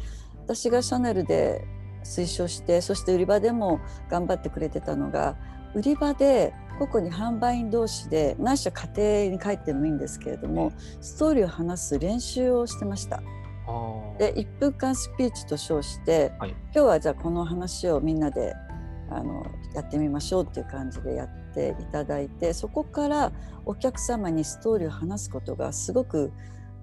[0.44, 1.64] 私がシャネルで
[2.02, 5.36] 推奨してそして売り場でも頑張ってくれてたのが
[5.74, 13.22] 売り場で個々に販売員同士で何社家庭に帰ってもいいんですけれどもストーリーを話す練習をしてました。
[14.18, 18.54] で1分間スピーチと称して、はい今日はじゃあこの話をみんなで
[19.10, 23.32] あのやってみましょうっていう感じでやっていただいてそこから
[23.64, 26.32] お客様にストーリーを話すことがすごく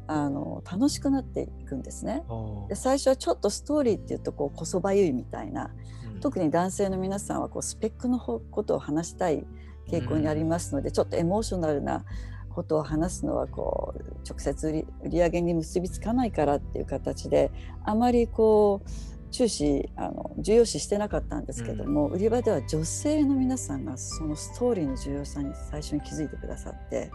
[0.07, 2.23] あの楽しくなっていくんですね。
[2.69, 5.71] で最初はちょっとストーリーっていうとこうこそばゆいみたいな
[6.13, 9.45] うん特に男性の皆さんはこうスペックのほことを話したい
[9.89, 12.03] 傾向にありますので、ちょっとエモーショナルな
[12.49, 17.51] ことを話すのはこう直接売り売り上げに結びつかないからっていう形で
[17.85, 18.89] あまりこう
[19.31, 27.11] 注視あの重要視してなかったんですけども、売り場では女性の皆さんがそのストーリーの重要さに最初に気づいてくださって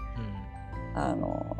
[0.94, 1.56] あの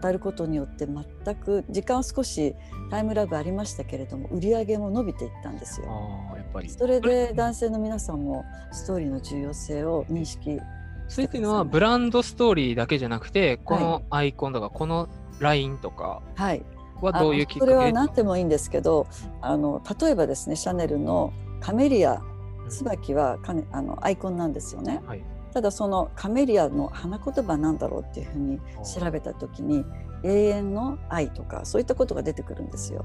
[0.00, 2.54] 語ることによって全く時間は少し
[2.90, 6.28] タイムラグありましたけれども売り上げも伸びていったんですうん、よ。
[6.30, 6.70] ああ、やっぱり。
[6.70, 10.58] それで男性の皆さんもストーリーの重要性を認識
[11.08, 15.08] それっていうのはブランドストーリーだけじゃなくて、こはのアイコンとか、この
[15.40, 16.62] ラインとかはい
[17.06, 17.72] はどういうきっかけ？
[17.72, 19.06] あそれは何でもいいんですけど
[19.40, 22.22] あの例えばですねシャネルのカメリア
[22.68, 25.02] 椿はかねあのアイコンなんですよね。
[25.06, 25.22] はい。
[25.52, 28.58] ただそのカメリアの花言葉なんだろうっていうふうに
[28.98, 29.84] 調べた時に
[30.24, 33.04] 永遠の愛とかそういったことが出てくるんですよ。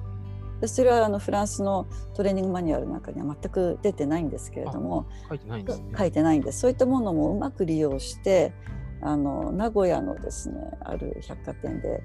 [0.61, 5.85] でそれはあのフランスのトレーニングマニュアルの中には全く出てないんですけれども書いてないんですね。
[5.97, 8.53] 書いてないんですそういったものもうまく利用して
[9.01, 12.01] あの名古屋のですねある百貨店で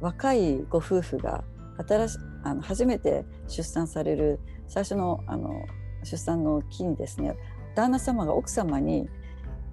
[0.00, 1.44] 若いご夫婦が
[1.88, 5.64] 新しあの初めて出産される最初のあの
[6.02, 7.34] 出産の期にですね。
[7.74, 9.08] 旦那様が奥様に、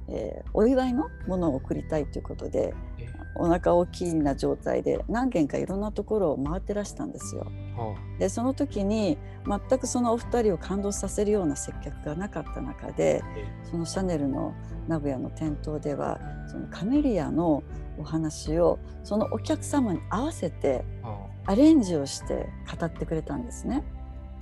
[0.08, 7.46] えーお祝いのものを贈りたいということでえお腹大きいな状態で何軒かいろんなところを回ってらしたんですよ。
[7.78, 13.46] はでその時に全くそのお二人を感動させるような接客がなかった中でえ。
[13.64, 14.54] そのシャネルの
[14.88, 17.64] 名古屋の店頭ではそのカメリアの
[18.02, 20.84] お話をそのお客様に合わせて
[21.46, 23.84] アレンジをして語ってくれたんですね。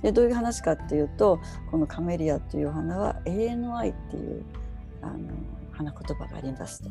[0.02, 4.44] でどういう話かっていうとこのカメリアというお花は永遠の愛っていう
[5.02, 5.18] あの
[5.72, 6.90] 花言葉がありますと。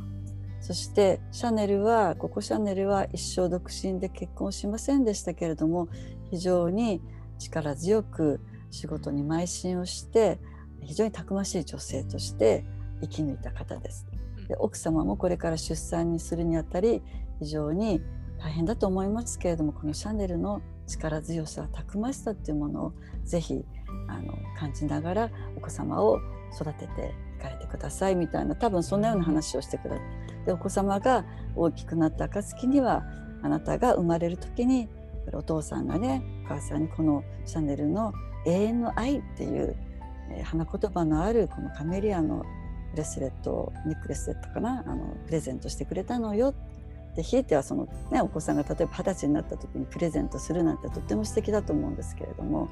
[0.61, 5.87] そしてシャネルはここシャネルは一生独身で結婚しませんでしたけれども
[6.29, 7.01] 非常に
[7.37, 10.37] 力強く仕事に邁進をして
[10.83, 12.65] 非常にたくましい女性として
[13.01, 14.08] 生き抜いた方です。
[14.49, 17.01] で奥様もこれから出産にするにあたり
[17.39, 18.01] 非常に
[18.39, 23.63] 大変だと思いますけれどもこのシャネルの力強さたくましさっていうものをぜひ
[24.07, 26.19] あの感じながらお子様を
[26.53, 30.45] 育てていかれてくださいみたいな多分そんなような話をしてください。
[30.45, 33.03] でお子様が大きくなった暁には
[33.43, 34.89] あなたが生まれる時に
[35.33, 38.13] お父さんがねお母さんにこのシャネルの
[38.47, 39.75] 永遠の愛っていう、
[40.43, 42.45] 花言葉のあるこのカメリアの
[42.91, 44.83] ブレスレットネックレスレットかな？
[44.85, 46.53] あのプレゼントしてくれたのよ
[47.15, 52.69] でひいてはその、ね、お子さんが例えば二十歳になった時にプレゼントするなんてとっても素敵だと思うんですけれども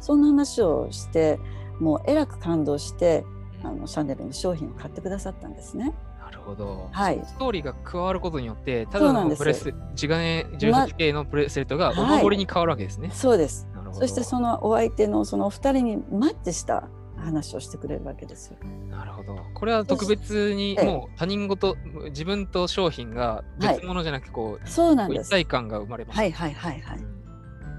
[0.00, 1.38] そんな話をして
[1.80, 3.24] もうえらく感動して
[3.62, 5.92] あのシャネルの商品を買ってくださったんですね。
[6.18, 6.88] なるほど。
[6.90, 13.10] はいストーリーが加わることによって、ただのブレス、地金18系のブレスレットがお守りに変わるわけですね。
[13.12, 14.00] そうですなるほど。
[14.00, 16.88] そしてそのお相手のそのお二人にマッチした
[17.22, 18.56] 話をしてくれるわけですよ。
[18.90, 19.38] なるほど。
[19.54, 21.76] これは特別にええもう他人事、
[22.10, 25.28] 自分と商品が別物じゃなくて、こう、そうなんです。
[25.28, 26.16] 一体感が生まれます。
[26.16, 26.98] はいはいはいはい。
[26.98, 27.22] うん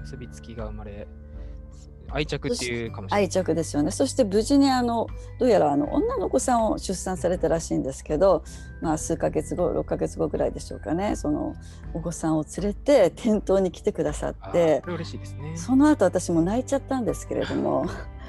[0.04, 1.06] 結びつきが生まれ、
[2.10, 3.24] 愛着っていうかもしれない。
[3.24, 3.90] 愛着ですよね。
[3.90, 8.44] そして無事にあのどうやらあの女の子さんを出産されたらしいんですけど、
[8.82, 11.16] まあ数ヶ月後、6ヶ月後ぐらいでしょうかね。
[11.16, 11.56] その
[11.94, 15.56] お子さんを連れて店頭に来てくださって嬉しいですね。
[15.56, 17.86] その後私も泣いちゃったんですけれども、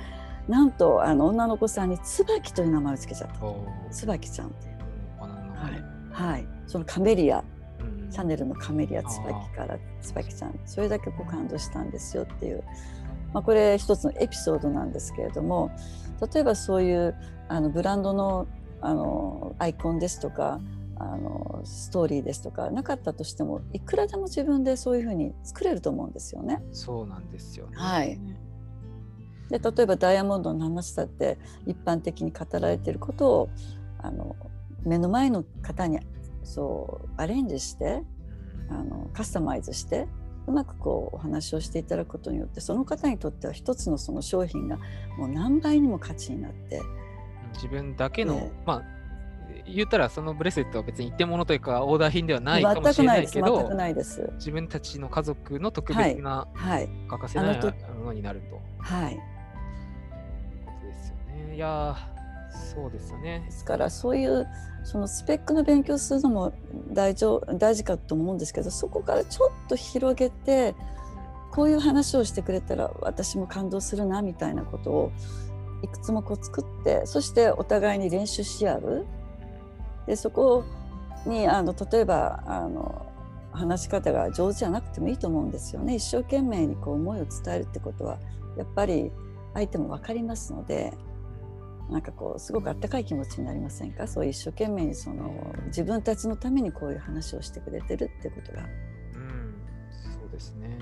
[0.48, 3.94] なんとあの女の子さんに椿という名前をつけちゃった。
[3.94, 4.48] 椿ちゃん
[5.20, 5.28] は
[5.64, 5.84] 前い。
[6.12, 6.48] はい。
[6.68, 7.44] そのカメリア、
[7.80, 12.64] うんシャネルのカメリア椿から椿ちゃん、それだけこう感動したんですよっていう。
[13.36, 15.70] まあ、これ一つのエピソードなんですけれども
[16.34, 17.14] 例えばそういう
[17.50, 18.48] あのブランドの
[18.80, 20.62] あのアイコンですとか
[20.98, 26.64] あのストーリーですとかなかったとしてもいくらでも自分でそういうふうに作れると思うんですよね。
[26.72, 27.74] そうなんですよね。
[27.76, 28.18] はい
[29.50, 33.50] で例えばダイヤモンドの話だって一般的に語られていることを
[34.00, 34.36] あの
[34.84, 36.00] 目の前の方に
[36.44, 38.04] そうアレンジして
[38.70, 40.08] うんあのカスタマイズして
[40.48, 44.78] うまくこうお話をしていただくことによってその方にとっては一つのその商品が
[45.18, 46.82] もう何倍にも価値になって
[47.54, 48.84] 自分だけの、ええまあ、
[49.68, 54.30] 言ったらそのブレスレットは別に一点物というかオーダー品ではないかも全しれくないいけど、くないです。
[54.36, 58.62] 自分たちの家族の特別なはい欠かせないものになると。
[58.80, 59.35] はいことですよね。
[61.56, 61.96] いや、
[62.74, 63.44] そうですよね。
[63.46, 63.52] で。
[63.52, 64.48] すからそういう
[64.84, 66.54] そのスペックの勉強するのも
[66.92, 70.76] 大丈大事かと思うんですけどそこからちょっと広げて
[71.52, 75.12] こういう話をしてくれたら私も感動するなみたいなことを
[75.82, 79.06] いくつもこう作ってそしてお互いに練習し合う。
[80.06, 80.64] でそこ
[81.26, 83.06] にあの例えばあの
[83.52, 85.96] 話し方が上手じゃなくてもいいと思うんですよね。
[85.96, 88.20] 一生懸命にこう思いを伝えるってことは
[88.58, 89.12] やっぱり
[89.56, 90.94] 相手も分かりますので。
[91.90, 94.08] なんかこうすごくあったかい気持ちになりませんか？
[94.08, 98.62] そう一生懸命にその自分たちのためにこういう話をしてくれてるってことが。
[98.62, 99.56] うん、
[100.12, 100.80] そうですね。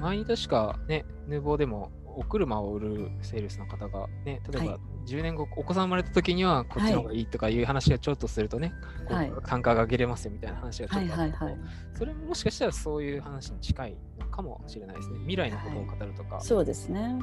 [0.00, 8.72] 前に確かね、ヌーボーでもお車を売るセールスの方がね、例えばはい10年後、お子さん生まれた時にはこっちの方がいいとかいう話がちょっとするとね、
[9.08, 11.60] はい単価が上げれますよみたいな話がちょはいっとあってはいはい。
[11.96, 15.18] それももしかしたらそういう話に近いのかもしれないですね。
[15.20, 16.40] 未来のことを語るとか。
[16.40, 17.16] そうですね。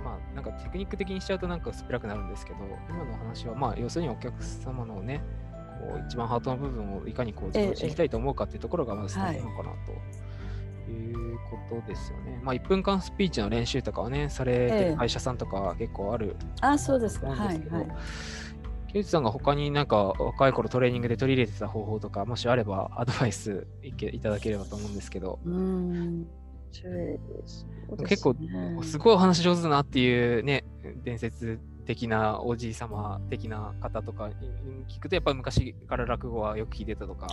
[0.00, 2.58] えーまあ、なんかテクニック的にしちゃうとなんか薄っぺらくなるんですけど、
[2.88, 5.22] 今の話は、まあ、要するにお客様のね、
[5.80, 12.40] こう一番ハートの部分をいかにこうええ自分知りたいと思うかっていうところがまず大事なのかなということですよね。
[12.42, 17.28] まあ、1分間スピーチの練習とかはね、されてええる会社さんとかは結構あるあそうですか。
[17.28, 17.88] はいはい。
[18.92, 26.26] ケイチさんが他になんか若い頃トレーニングで取り入れてた方法とか、もしあればアドバイスいけいただければと思うんですけど、うーん。
[27.96, 28.36] ね結構
[28.82, 30.64] すごいお話上手だなっていうね、
[31.04, 34.34] 伝説的なおじい様的な方とかに
[34.88, 37.26] 聞くと、やっぱり昔から落語はよく聞いてたとか、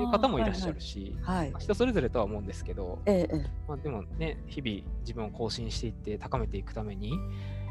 [0.00, 1.50] いう方もいらっしゃるし、はい。
[1.50, 3.50] まあ人それぞれとは思うんですけど、ええええ。
[3.66, 7.14] まあ、でもね、日々自分を更新していって高めていくために、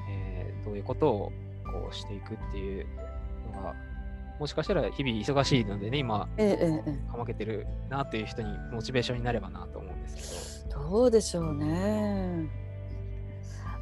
[0.10, 1.32] えーどういうことを
[1.66, 2.86] こうしていくっていう
[3.54, 3.76] のが、
[4.42, 11.04] もしかしたら日々忙しいのでね、今、えええええかまけてるなっていう人にモチベーションになればなと思うんですえど。
[11.04, 12.50] うでしょうね。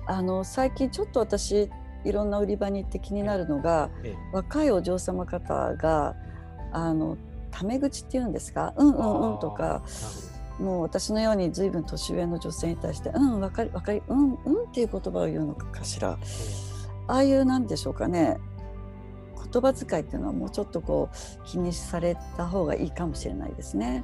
[0.06, 1.70] あの最近ちょっと私
[2.04, 4.16] いろんな売り場に行って気になるのが、けど。
[4.16, 4.18] え。
[4.34, 6.18] 若いお嬢様方が
[6.74, 7.16] あの
[7.52, 9.82] タメ口っていうんですか「うんうんうん」とか
[10.60, 14.34] えもう私のように随分年上の女性に対して「うんわかりわかりうんうん」
[14.70, 16.18] っていう言葉を言うのかしら。
[17.08, 18.38] ああいうなんでしょうかね
[19.52, 24.04] 言葉遣いっていうのはもうちょっとこう気にされた方がいいかもしれないですね。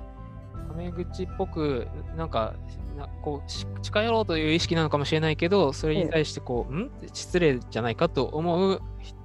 [0.68, 1.88] タメ口っぽく、
[2.18, 2.54] なんか、
[2.98, 6.92] なこうし近寄ろうという意識なのかもしれないけど、それに対してこう、ん？
[7.14, 8.82] 失礼じゃないかと思う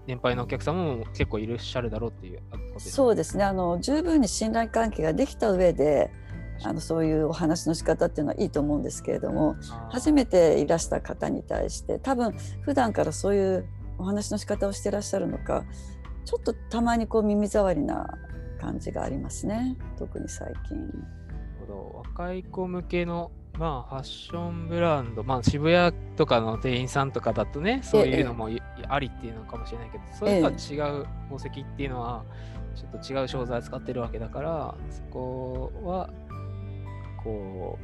[0.07, 2.41] 年配のお客様も結構いらっしゃるだろうっていう
[2.79, 3.45] そうですね。
[3.45, 6.11] あの十分に信頼関係ができた上で
[6.65, 9.57] あのそういうお話の仕方っていうのはいいと思うんですけれども
[9.89, 13.69] 初めていらした方に対して多分普段からそういう
[13.99, 15.65] お話の仕方をしてらっしゃるのか
[16.25, 18.19] ちょっとたまにこう耳障りな
[18.61, 19.77] 感じがありますね。
[19.99, 20.79] 特に最近。
[21.69, 32.25] 若い子向けの、まあ、ファッションブランド、まあ、渋谷とかの店員さんとかだとね、そういうのもいありっていうのかもしれないけど、それとは違う宝石っていうのは、
[32.75, 36.11] ちょっと違う商材使ってるわけだから、そこは、
[37.23, 37.79] こ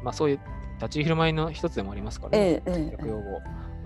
[0.00, 0.40] う、まあ、そういう
[0.76, 2.96] 立ち居振る舞いの一つでもありますからね、ええええ。
[2.96, 3.22] 客用語。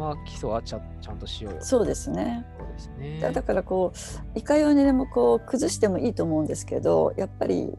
[0.01, 1.61] まあ、基礎はちゃちゃんとしようよ。
[1.61, 2.45] そうですね。
[2.73, 3.21] ですね。
[3.21, 3.93] だだからこ
[4.35, 7.73] ういかようにでもこう崩してもいいと思うんですけどやっぱり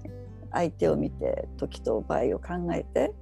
[0.51, 3.13] 相手を見て時と場合を考えて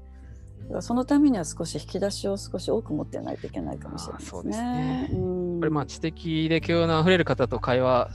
[0.81, 4.31] そのためには少し引き出しを少し多く持ってないといけないかもしれないですね。
[4.31, 5.09] そうですね。
[5.11, 5.51] うん。
[5.53, 8.09] やっぱりまあ知的で教養のあふれる方と会話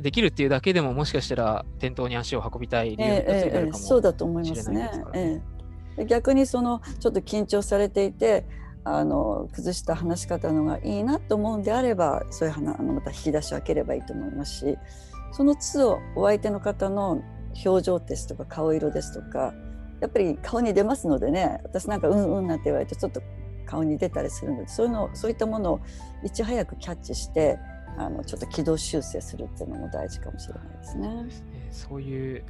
[0.00, 5.42] できるっていうだけでももしかしたら店頭に足を運びたい理由の一つええええええになるかもそうだと思いますしれないね。
[6.06, 8.46] 逆にそのちょっと緊張されていて
[8.84, 14.78] あの崩した話し方のがいいなと思うんであればそういう話あのまた引き出しを開ければいいと思いますし
[15.32, 17.22] その都度お相手の方の
[17.64, 19.52] 表情ですとか顔色ですとか
[20.00, 23.20] やっぱり顔に出ますのでね私なんかうんうんなんて言われてちょっと
[23.66, 25.80] 顔に出たりするのでそういうのそういったものを
[26.24, 27.58] いち早くキャッチして
[27.98, 30.62] あのちょっと軌道修正するっていうのも大事かもしれない。
[30.78, 31.26] ですね
[31.70, 32.44] そういう、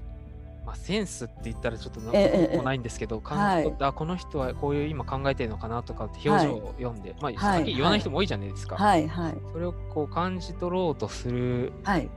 [0.69, 3.75] まあ、センスって言ったらちょっとなもないんですけど、感はい。
[3.81, 8.77] あこの人はこういう今考えてるのかなとかって表情を読んで、まあ、はいさっき言わない人も多いじゃないですか。
[8.77, 9.35] はいはい。
[9.51, 12.11] それをこう感じ取ろうとする、はい。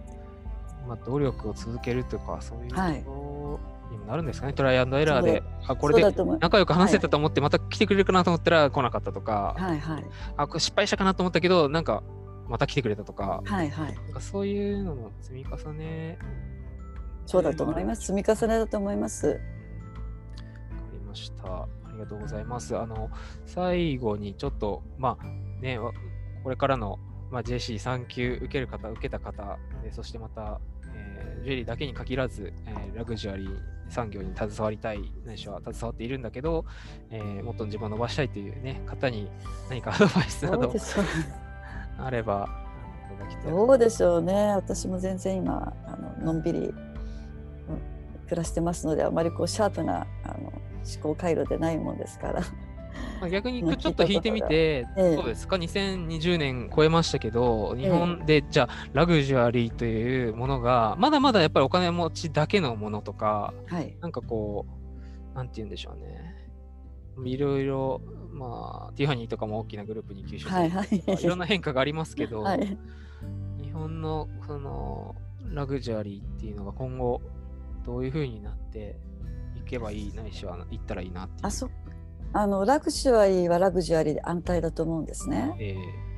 [0.86, 3.02] まあ、努力を続けるとかそういうはい。
[3.06, 5.44] ことにもなるんですかね、トライアンドエラーで。
[5.66, 10.06] あこれで仲良く話せたと思ってまた来てくれるかなと思ったら来なかったとか、はいはい。
[10.36, 12.04] あこれ失敗したかなと思ったけどなんか
[12.50, 13.96] また来てくれたとかはいはい。
[13.96, 16.18] なんかそういうのの積み重ね
[17.26, 19.40] そうだと思います積み重ねだと思いますわか
[20.94, 21.68] りました。
[21.92, 22.78] ありがとうございます。
[22.78, 23.10] あの、
[23.46, 25.92] 最後にちょっと、まあね、わ
[26.44, 27.00] これからの、
[27.30, 30.60] まあ、JC3 級受ける方、受けた方、でそしてまた、
[30.96, 33.60] えージュエリーだけに限らず、えーラグジュアリー
[33.90, 36.66] 産業に携わりたい、ないしは携わっているんだけど、
[37.10, 39.30] えーもっと自分を伸ばしたいというね、方に
[39.70, 40.74] 何か アドバイスなど
[42.00, 42.50] あれば、
[43.14, 43.52] いただきたい。
[43.52, 46.91] どうでしょうね私も全然今あののんびり、うん
[48.32, 52.42] 暮らしてますのであまりこうシャープなあの思考回路でないもんですから。
[53.20, 55.16] まあ、逆にまあちょっと引いてみて、ええ。
[55.16, 63.96] どうですか、2020年超えましたけど、日本でじゃあ、ラグジュアリーというものが、まだまだやっぱりお金持ちだけのものとか、はい。
[64.02, 64.66] なんかこ
[65.34, 66.50] う、なんて言うんでしょうね。
[67.26, 68.02] いろいろ、
[68.32, 71.04] まあ、ティファニーとかも大きなグループに吸収さはいはい。
[71.24, 72.78] いろんな変化がありますけど、 はい。
[73.62, 75.16] 日本のその
[75.54, 77.22] ラグジュアリーっていうのが今後、
[77.86, 78.96] どういうふうになって
[79.56, 81.48] いけばいい、ないしは行ったらいいなっていう。
[81.48, 81.70] あそ
[82.34, 85.54] あのラグジュアリーはラグジュアリーで安泰だと思うんですね。
[85.60, 85.76] え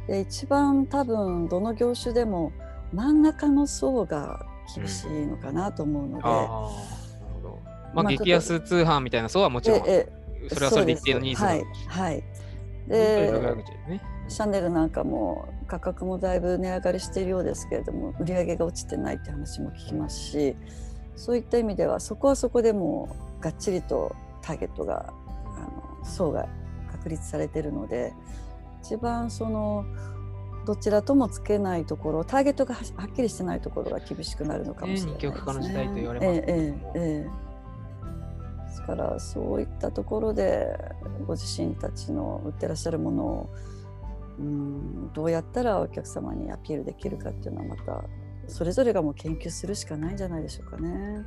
[0.07, 2.51] で一番多分どの業種でも
[2.91, 4.45] 真ん中の層が
[4.76, 7.59] 厳しいのかなと思うので、えああ、なるほど。
[7.66, 10.07] まあ、まあ激安通販みたいな層はもちろん、え
[10.49, 12.24] それはそれで一定のニーズはいはい
[12.88, 13.55] でで
[13.88, 20.55] ね、シャネルなんかも価格もだいぶ値上がりしているようですけれども売り上げが落ちてないって話も聞きますし
[21.16, 25.14] そういった意味ではそこはそこでもがっちりとターゲットが
[25.45, 26.47] あの層が
[26.91, 28.14] 確立されているので
[28.82, 29.86] 一番その
[30.66, 36.30] どちらともつけないところターゲットがははっきりしてないところが厳しくなるのかもしれないですね。
[38.66, 40.78] ですからそういったところで
[41.28, 43.49] ご自身たちの売ってらっしゃるものを
[44.39, 48.03] うんどうやったらお客様にアピールできるかっていうのはまた
[48.48, 51.24] それぞれがもう研究するしかないんじゃないでしょうかね。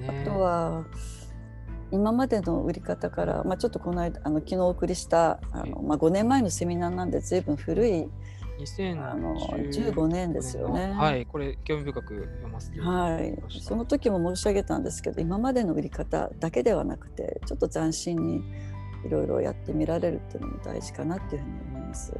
[0.00, 0.22] ね。
[0.24, 0.84] あとは
[1.90, 8.08] 今までの売り方から、まあ、ちょっとこの間あの昨日お送りしたあの、まあ、5年前のセミナーなんで随分古い
[9.00, 10.92] あの15年ですよね。
[10.92, 18.42] はい、これ興味深く読ませてはい、その時も申し上げたんですけど今までの売り方だけではなくてちょっと斬新に
[19.06, 22.12] いろいろやってみられるっていうのも大事かなっていうふうに思います。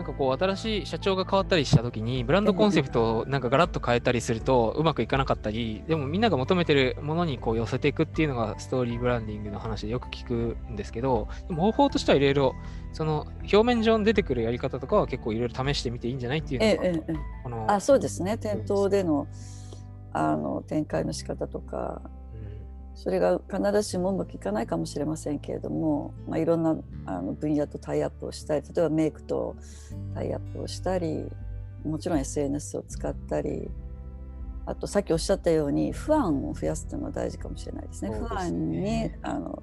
[0.00, 12.54] なんかこう新しい社長が変わったりした時にブランドコンセプトをなんかガラッと変えたりするとうまくいかなかったりでもみんなが求めてるものにこう寄せていくっていうのがストーリーブランディングの話でよく聞くんですけどでも方法としてはいろいろ
[12.94, 18.38] その表面上に出てくるやり方とかは結構いろいろ試してみていいんじゃないっていうのが、ええこのあそうですね。
[18.38, 19.26] 店頭での
[20.14, 22.00] あの展開の仕方とか
[23.02, 26.76] それが必ずしもうまくいかないかもしれませんけれども、まあ、いろんな
[27.06, 29.56] あの分野とタイアップをしたり例えばメイクと
[30.14, 31.24] タイアップをしたり
[31.82, 33.70] もちろん SNS を使ったり
[34.66, 38.10] あとさっきおっしゃったように不安を増やすというのは大事かもしれないですね。
[38.12, 38.28] すね。
[38.28, 39.62] 不安にあの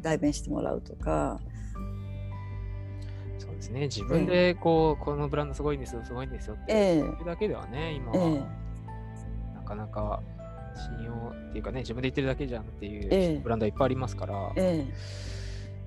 [0.00, 1.40] 代弁してもらうとか。
[3.38, 3.80] そうですね。
[3.80, 10.22] 自分でこう、えー、このブランドすごいんですよすごいんですよって言うだけではね、今は、えー、なかなか
[10.76, 14.94] 信用っていうかね、自分で言ってるだけじゃんっていうブランドはいっぱいありますから、ええ、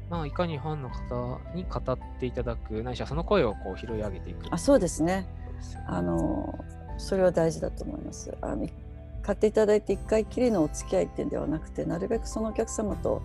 [0.10, 5.28] まあ、いかにファンの方に語っていただく、ないしはその声をこう拾い上げていくあそうですね。
[5.88, 6.58] あの
[6.98, 8.36] それは大事だと思います。
[8.42, 8.68] あの
[9.22, 13.22] 買っていただいて一回きりのお付き合いっていうんではなくて、なるべくそのお客様と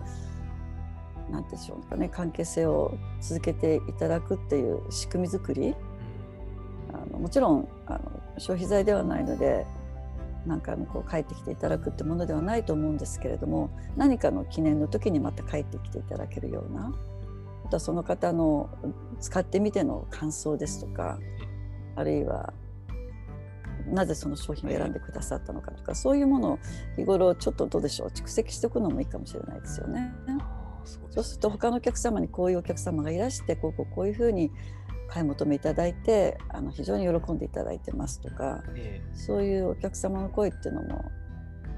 [1.31, 5.75] 何でしょうかね関係性を続けていただくっていう仕組み作り、うん、
[6.93, 7.99] あのもちろんあの
[8.37, 9.65] 消費財ではないので
[10.45, 16.93] 何回もこう帰ってきていただくってものではないと思うんですけれども何かの記念の時にまた帰ってきていただけるような
[17.65, 18.69] あとはその方の
[19.19, 21.19] 使ってみての感想ですとか
[21.95, 22.53] あるいは
[23.87, 26.59] なぜその商品を選んでくださったのかとかそういうものを
[26.95, 30.11] 日頃ちょっとどうでしょう蓄積しておくのもいいかもしれないですよね。
[30.85, 34.51] そうすると他のお客様にこういうお客様がいらしてこうこうこういうふうに
[35.07, 41.05] 買い求めいただいてあの非常に喜んでいただいてますとか、ええ、そういうお客様の声っていうのも、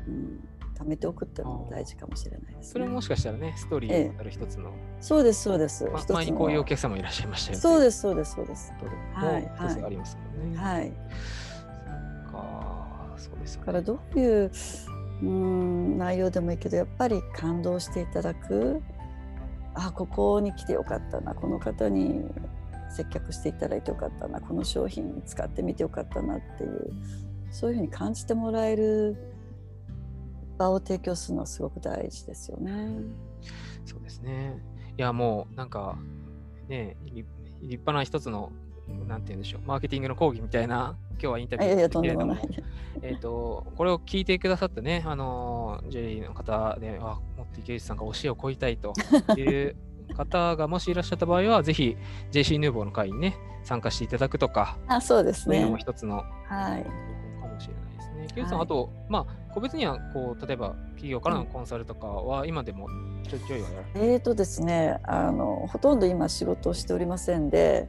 [0.08, 8.74] うん、貯めておくっていうのも大事かもしれないです、ね、それももしかしたらねストーリーある一つの、え、そうですそうです、ま、前にこういうお客様いらっしゃいましたよねそうですそうですそうです。
[9.14, 9.84] はいはい。
[9.84, 10.58] ありますもんね。
[10.58, 10.94] はい。
[13.18, 14.52] そうです、ね、からどういう
[15.24, 18.82] うん内容でもいいけどやっぱり感動していただく。
[19.80, 22.26] あここに来てよかったなこの方に
[22.90, 26.92] 接客していただいてよかったなこの商品使ってみてよかったなっていう
[27.52, 29.16] そういうふうに感じてもらえる
[30.58, 32.90] 場を提供するのはすごく大事ですよね。
[33.86, 34.58] そうですね。
[34.98, 35.98] いやもうなんか
[36.68, 37.26] ね立
[37.62, 38.52] 派な一つの
[39.08, 42.38] なんて言うんでしょうマーケティングの講義みたいな今日はインタビューですけれども
[43.02, 48.94] えっとこれを聞いてくださったねあのジェリーの方であもっと池内さんが教えをこいたいと
[49.38, 49.76] いう
[50.18, 51.96] 方がもしいらっしゃった場合は、ぜひ
[52.32, 55.66] JC ヌーボーの会にね、参加していただくとか、あそうですね。
[55.66, 56.84] も一つの、はい、
[57.42, 58.28] かもしれないですね。
[58.36, 62.88] ケイさん、はい、あと、まあ、個別にはこう例えば企業からのコンサルとかは今でも
[63.28, 67.88] ちょいちょいはやえーとですねあの、ほとんど今仕事をしておりませんで、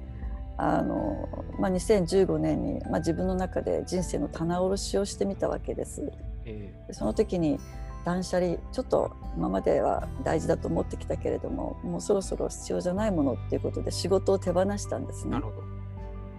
[0.57, 1.29] あの
[1.61, 6.13] まあ、2015年に、まあ、自分の中で人生の棚卸しをしてみたわけです。
[6.45, 7.61] えー、その時に
[8.09, 15.39] 断捨離ちょっと今までは大事だと思ってきたけれどももうそろそろ必要じゃないものっていうことで仕事を手放したんですね。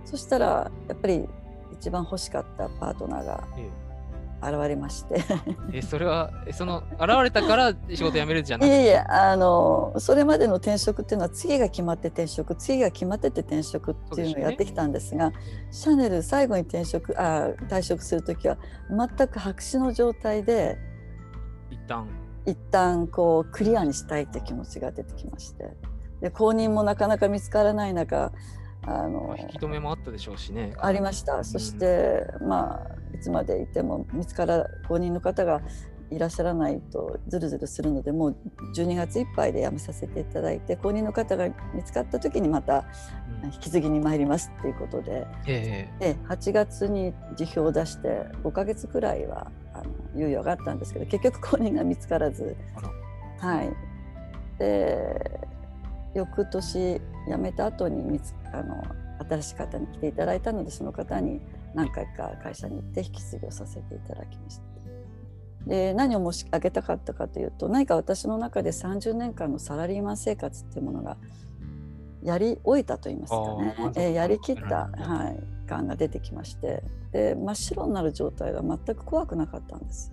[0.04, 1.30] そしたらやっぱり
[1.72, 3.44] 一番欲しかったパートナーが
[4.42, 5.22] 現れまして、
[5.72, 8.70] ええそれはその現れたから仕事辞めるじゃない？
[8.70, 15.36] いやいやあのそれまでの転職っていうのは次が決まって転職次が決まってて転職っていうのをやってきたんですが、ね、
[15.72, 18.58] シャネル最後に転職あ退職する時は
[18.90, 20.89] 全く白紙の状態で一
[21.90, 22.08] 旦。
[22.46, 25.70] 一旦こうクリアにしたいって気持ちが出てきまして。
[26.22, 28.34] で公認もなかなか見つからない中
[28.84, 30.74] あの引き止めもあったでしょうしね。
[30.78, 31.36] ありました。
[31.36, 35.62] うん、そしてまあいつまでいても見つから公認の方が
[36.12, 38.38] いらっしゃらないとずるずるするのでもう
[38.76, 42.86] 12月いっぱいで辞めさせていただいて公認の方が見つかった時にまた
[43.44, 49.52] 引き継ぎに参りますっていうことで,、えで8月に辞表を出して5か月くらいは
[50.20, 52.56] 猶予があったんですけど結局公認が見つからず、
[53.40, 53.72] はい、
[54.58, 55.40] で
[56.14, 58.84] 翌年辞めた後に見つあの
[59.30, 61.42] 新しい方に来ていただいたのでその方に
[61.74, 64.64] 何回か会社に行って引き継ぎをさせていただきました。
[65.68, 71.18] で何を申し上げたかったかというと何か私の中で30年間のサラリーマン生活っていうものが
[72.24, 80.12] やり終えたと言いますかね、えー、やりきった、はい、感が出てきましてで真っ白になる状態が全く怖くなかったんです。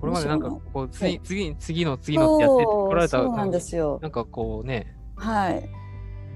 [0.00, 3.98] これまでなんかこう次次次の次のってやってこられたそうなんですよ。
[4.00, 4.96] なんかこうね。
[5.16, 5.68] はい。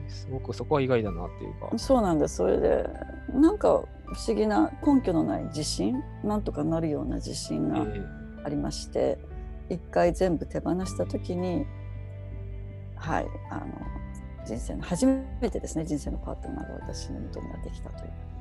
[0.08, 1.78] すごくそこは意外だなっていうか。
[1.78, 2.36] そうなんです。
[2.36, 2.88] それで
[3.32, 8.00] なんか不思議な根拠のない自信なんとかなるような自信がえ
[8.44, 9.18] ありまして、
[9.70, 11.64] 一回全部手放した時に
[12.96, 13.66] はいあの
[14.44, 18.31] 人生の初めてですね人生のパートナーが私の元にやってきたという。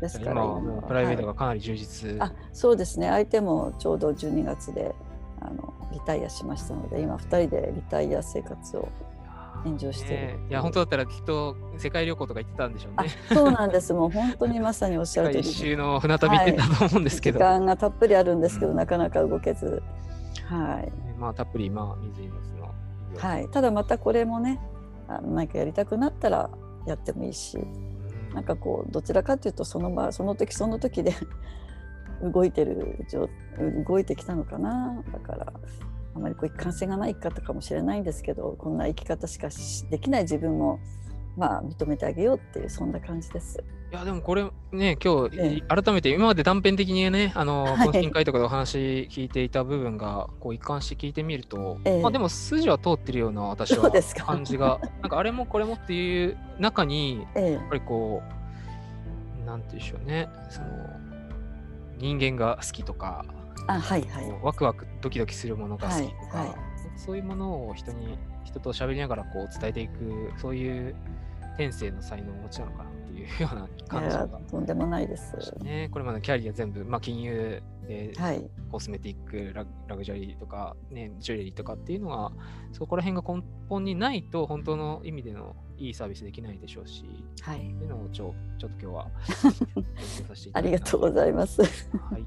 [0.00, 2.16] ですから今プライベートはいがかなり充実。
[2.20, 3.08] あそうですね。
[3.08, 4.94] 相手もちょうど12月で
[5.40, 8.88] あのリタイアしましたので今2人でリタイア生活を
[9.64, 13.10] エンジョイしてるねいや、本当だったらきっと世界旅行とか行ってたんでしょうあね。
[13.32, 13.92] そうなんです。
[13.94, 15.48] もう本当にまさにおっしゃる通りで。
[15.50, 19.82] 一周の船旅行ってたと思うんですけど、時間がたっぷりあるんですけどなかなか動けず。
[20.48, 20.92] はい。
[21.18, 22.34] まあたっぷりまあ水にの。
[23.16, 24.60] はい、ただまたこれもね
[25.08, 26.50] あの何かやりたくなったら
[26.86, 27.58] やってもいいし。
[27.58, 27.95] うん
[28.36, 31.14] なんかこうどちらかというとその場その時その時で
[32.22, 32.98] 動いてる
[33.88, 35.52] 動いてきたのかなだから
[36.14, 40.80] あまりこう一貫性がない方かもしれないんですけどこんな生き方しかしできない自分も
[41.34, 43.64] まあ認めてあげようっていうそんな感じです。
[43.96, 47.88] いや、でもこれね、今日、え改めて今まで断片的にね、あの、はい。
[47.88, 52.02] 懇親会とかでお話聞いていた部分が、こう一貫して聞いてみると、ええ。
[52.02, 57.52] まあでも筋は通ってるような私は感じが、なんかあれもこれもっていう中に、ええ。
[57.52, 58.22] やっぱりこ
[59.42, 60.66] う、なんていうんでしょうね、その、
[61.96, 63.24] 人間が好きとか、
[63.66, 64.38] あはいはい。
[64.42, 66.54] ワクワクドキドキするものが好きとか、
[66.96, 70.94] そういうものを人に人と喋りながらこう伝えていくそういう
[71.56, 75.34] 天性の才能をお持ちなのかないうようない感じやがとんでもないです。
[75.40, 82.32] しねこれまでのキャリア全部、まあ、金融ではいコスメティックラグラグジュアリーとか、ね、ジュエリーとかっていうのが
[82.72, 87.04] そこら辺が根本にないと本当の意味でのいいサービスできないでしょうし
[87.42, 89.10] はいっていうのをちょちょっと今日は
[89.74, 91.62] 勉強させていたありがとうございます。
[91.62, 92.26] はい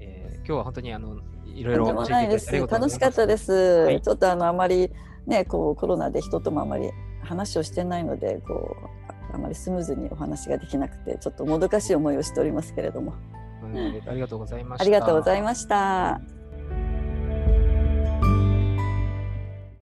[0.00, 1.20] えー今日は本当にあの
[1.54, 3.26] いろいろ教えていただ楽しかった。
[3.26, 3.92] です。
[3.92, 4.90] いちょっとあのあまり
[5.26, 6.90] ねこうコロナで人ともあまり
[7.22, 9.01] 話をしてないのでこう
[9.32, 13.14] あまりスムーズにお話ができなくてちょっともどかしい思いをしておりますけれども
[13.62, 14.82] うんありがとうございました。
[14.82, 16.20] ありがとうございました。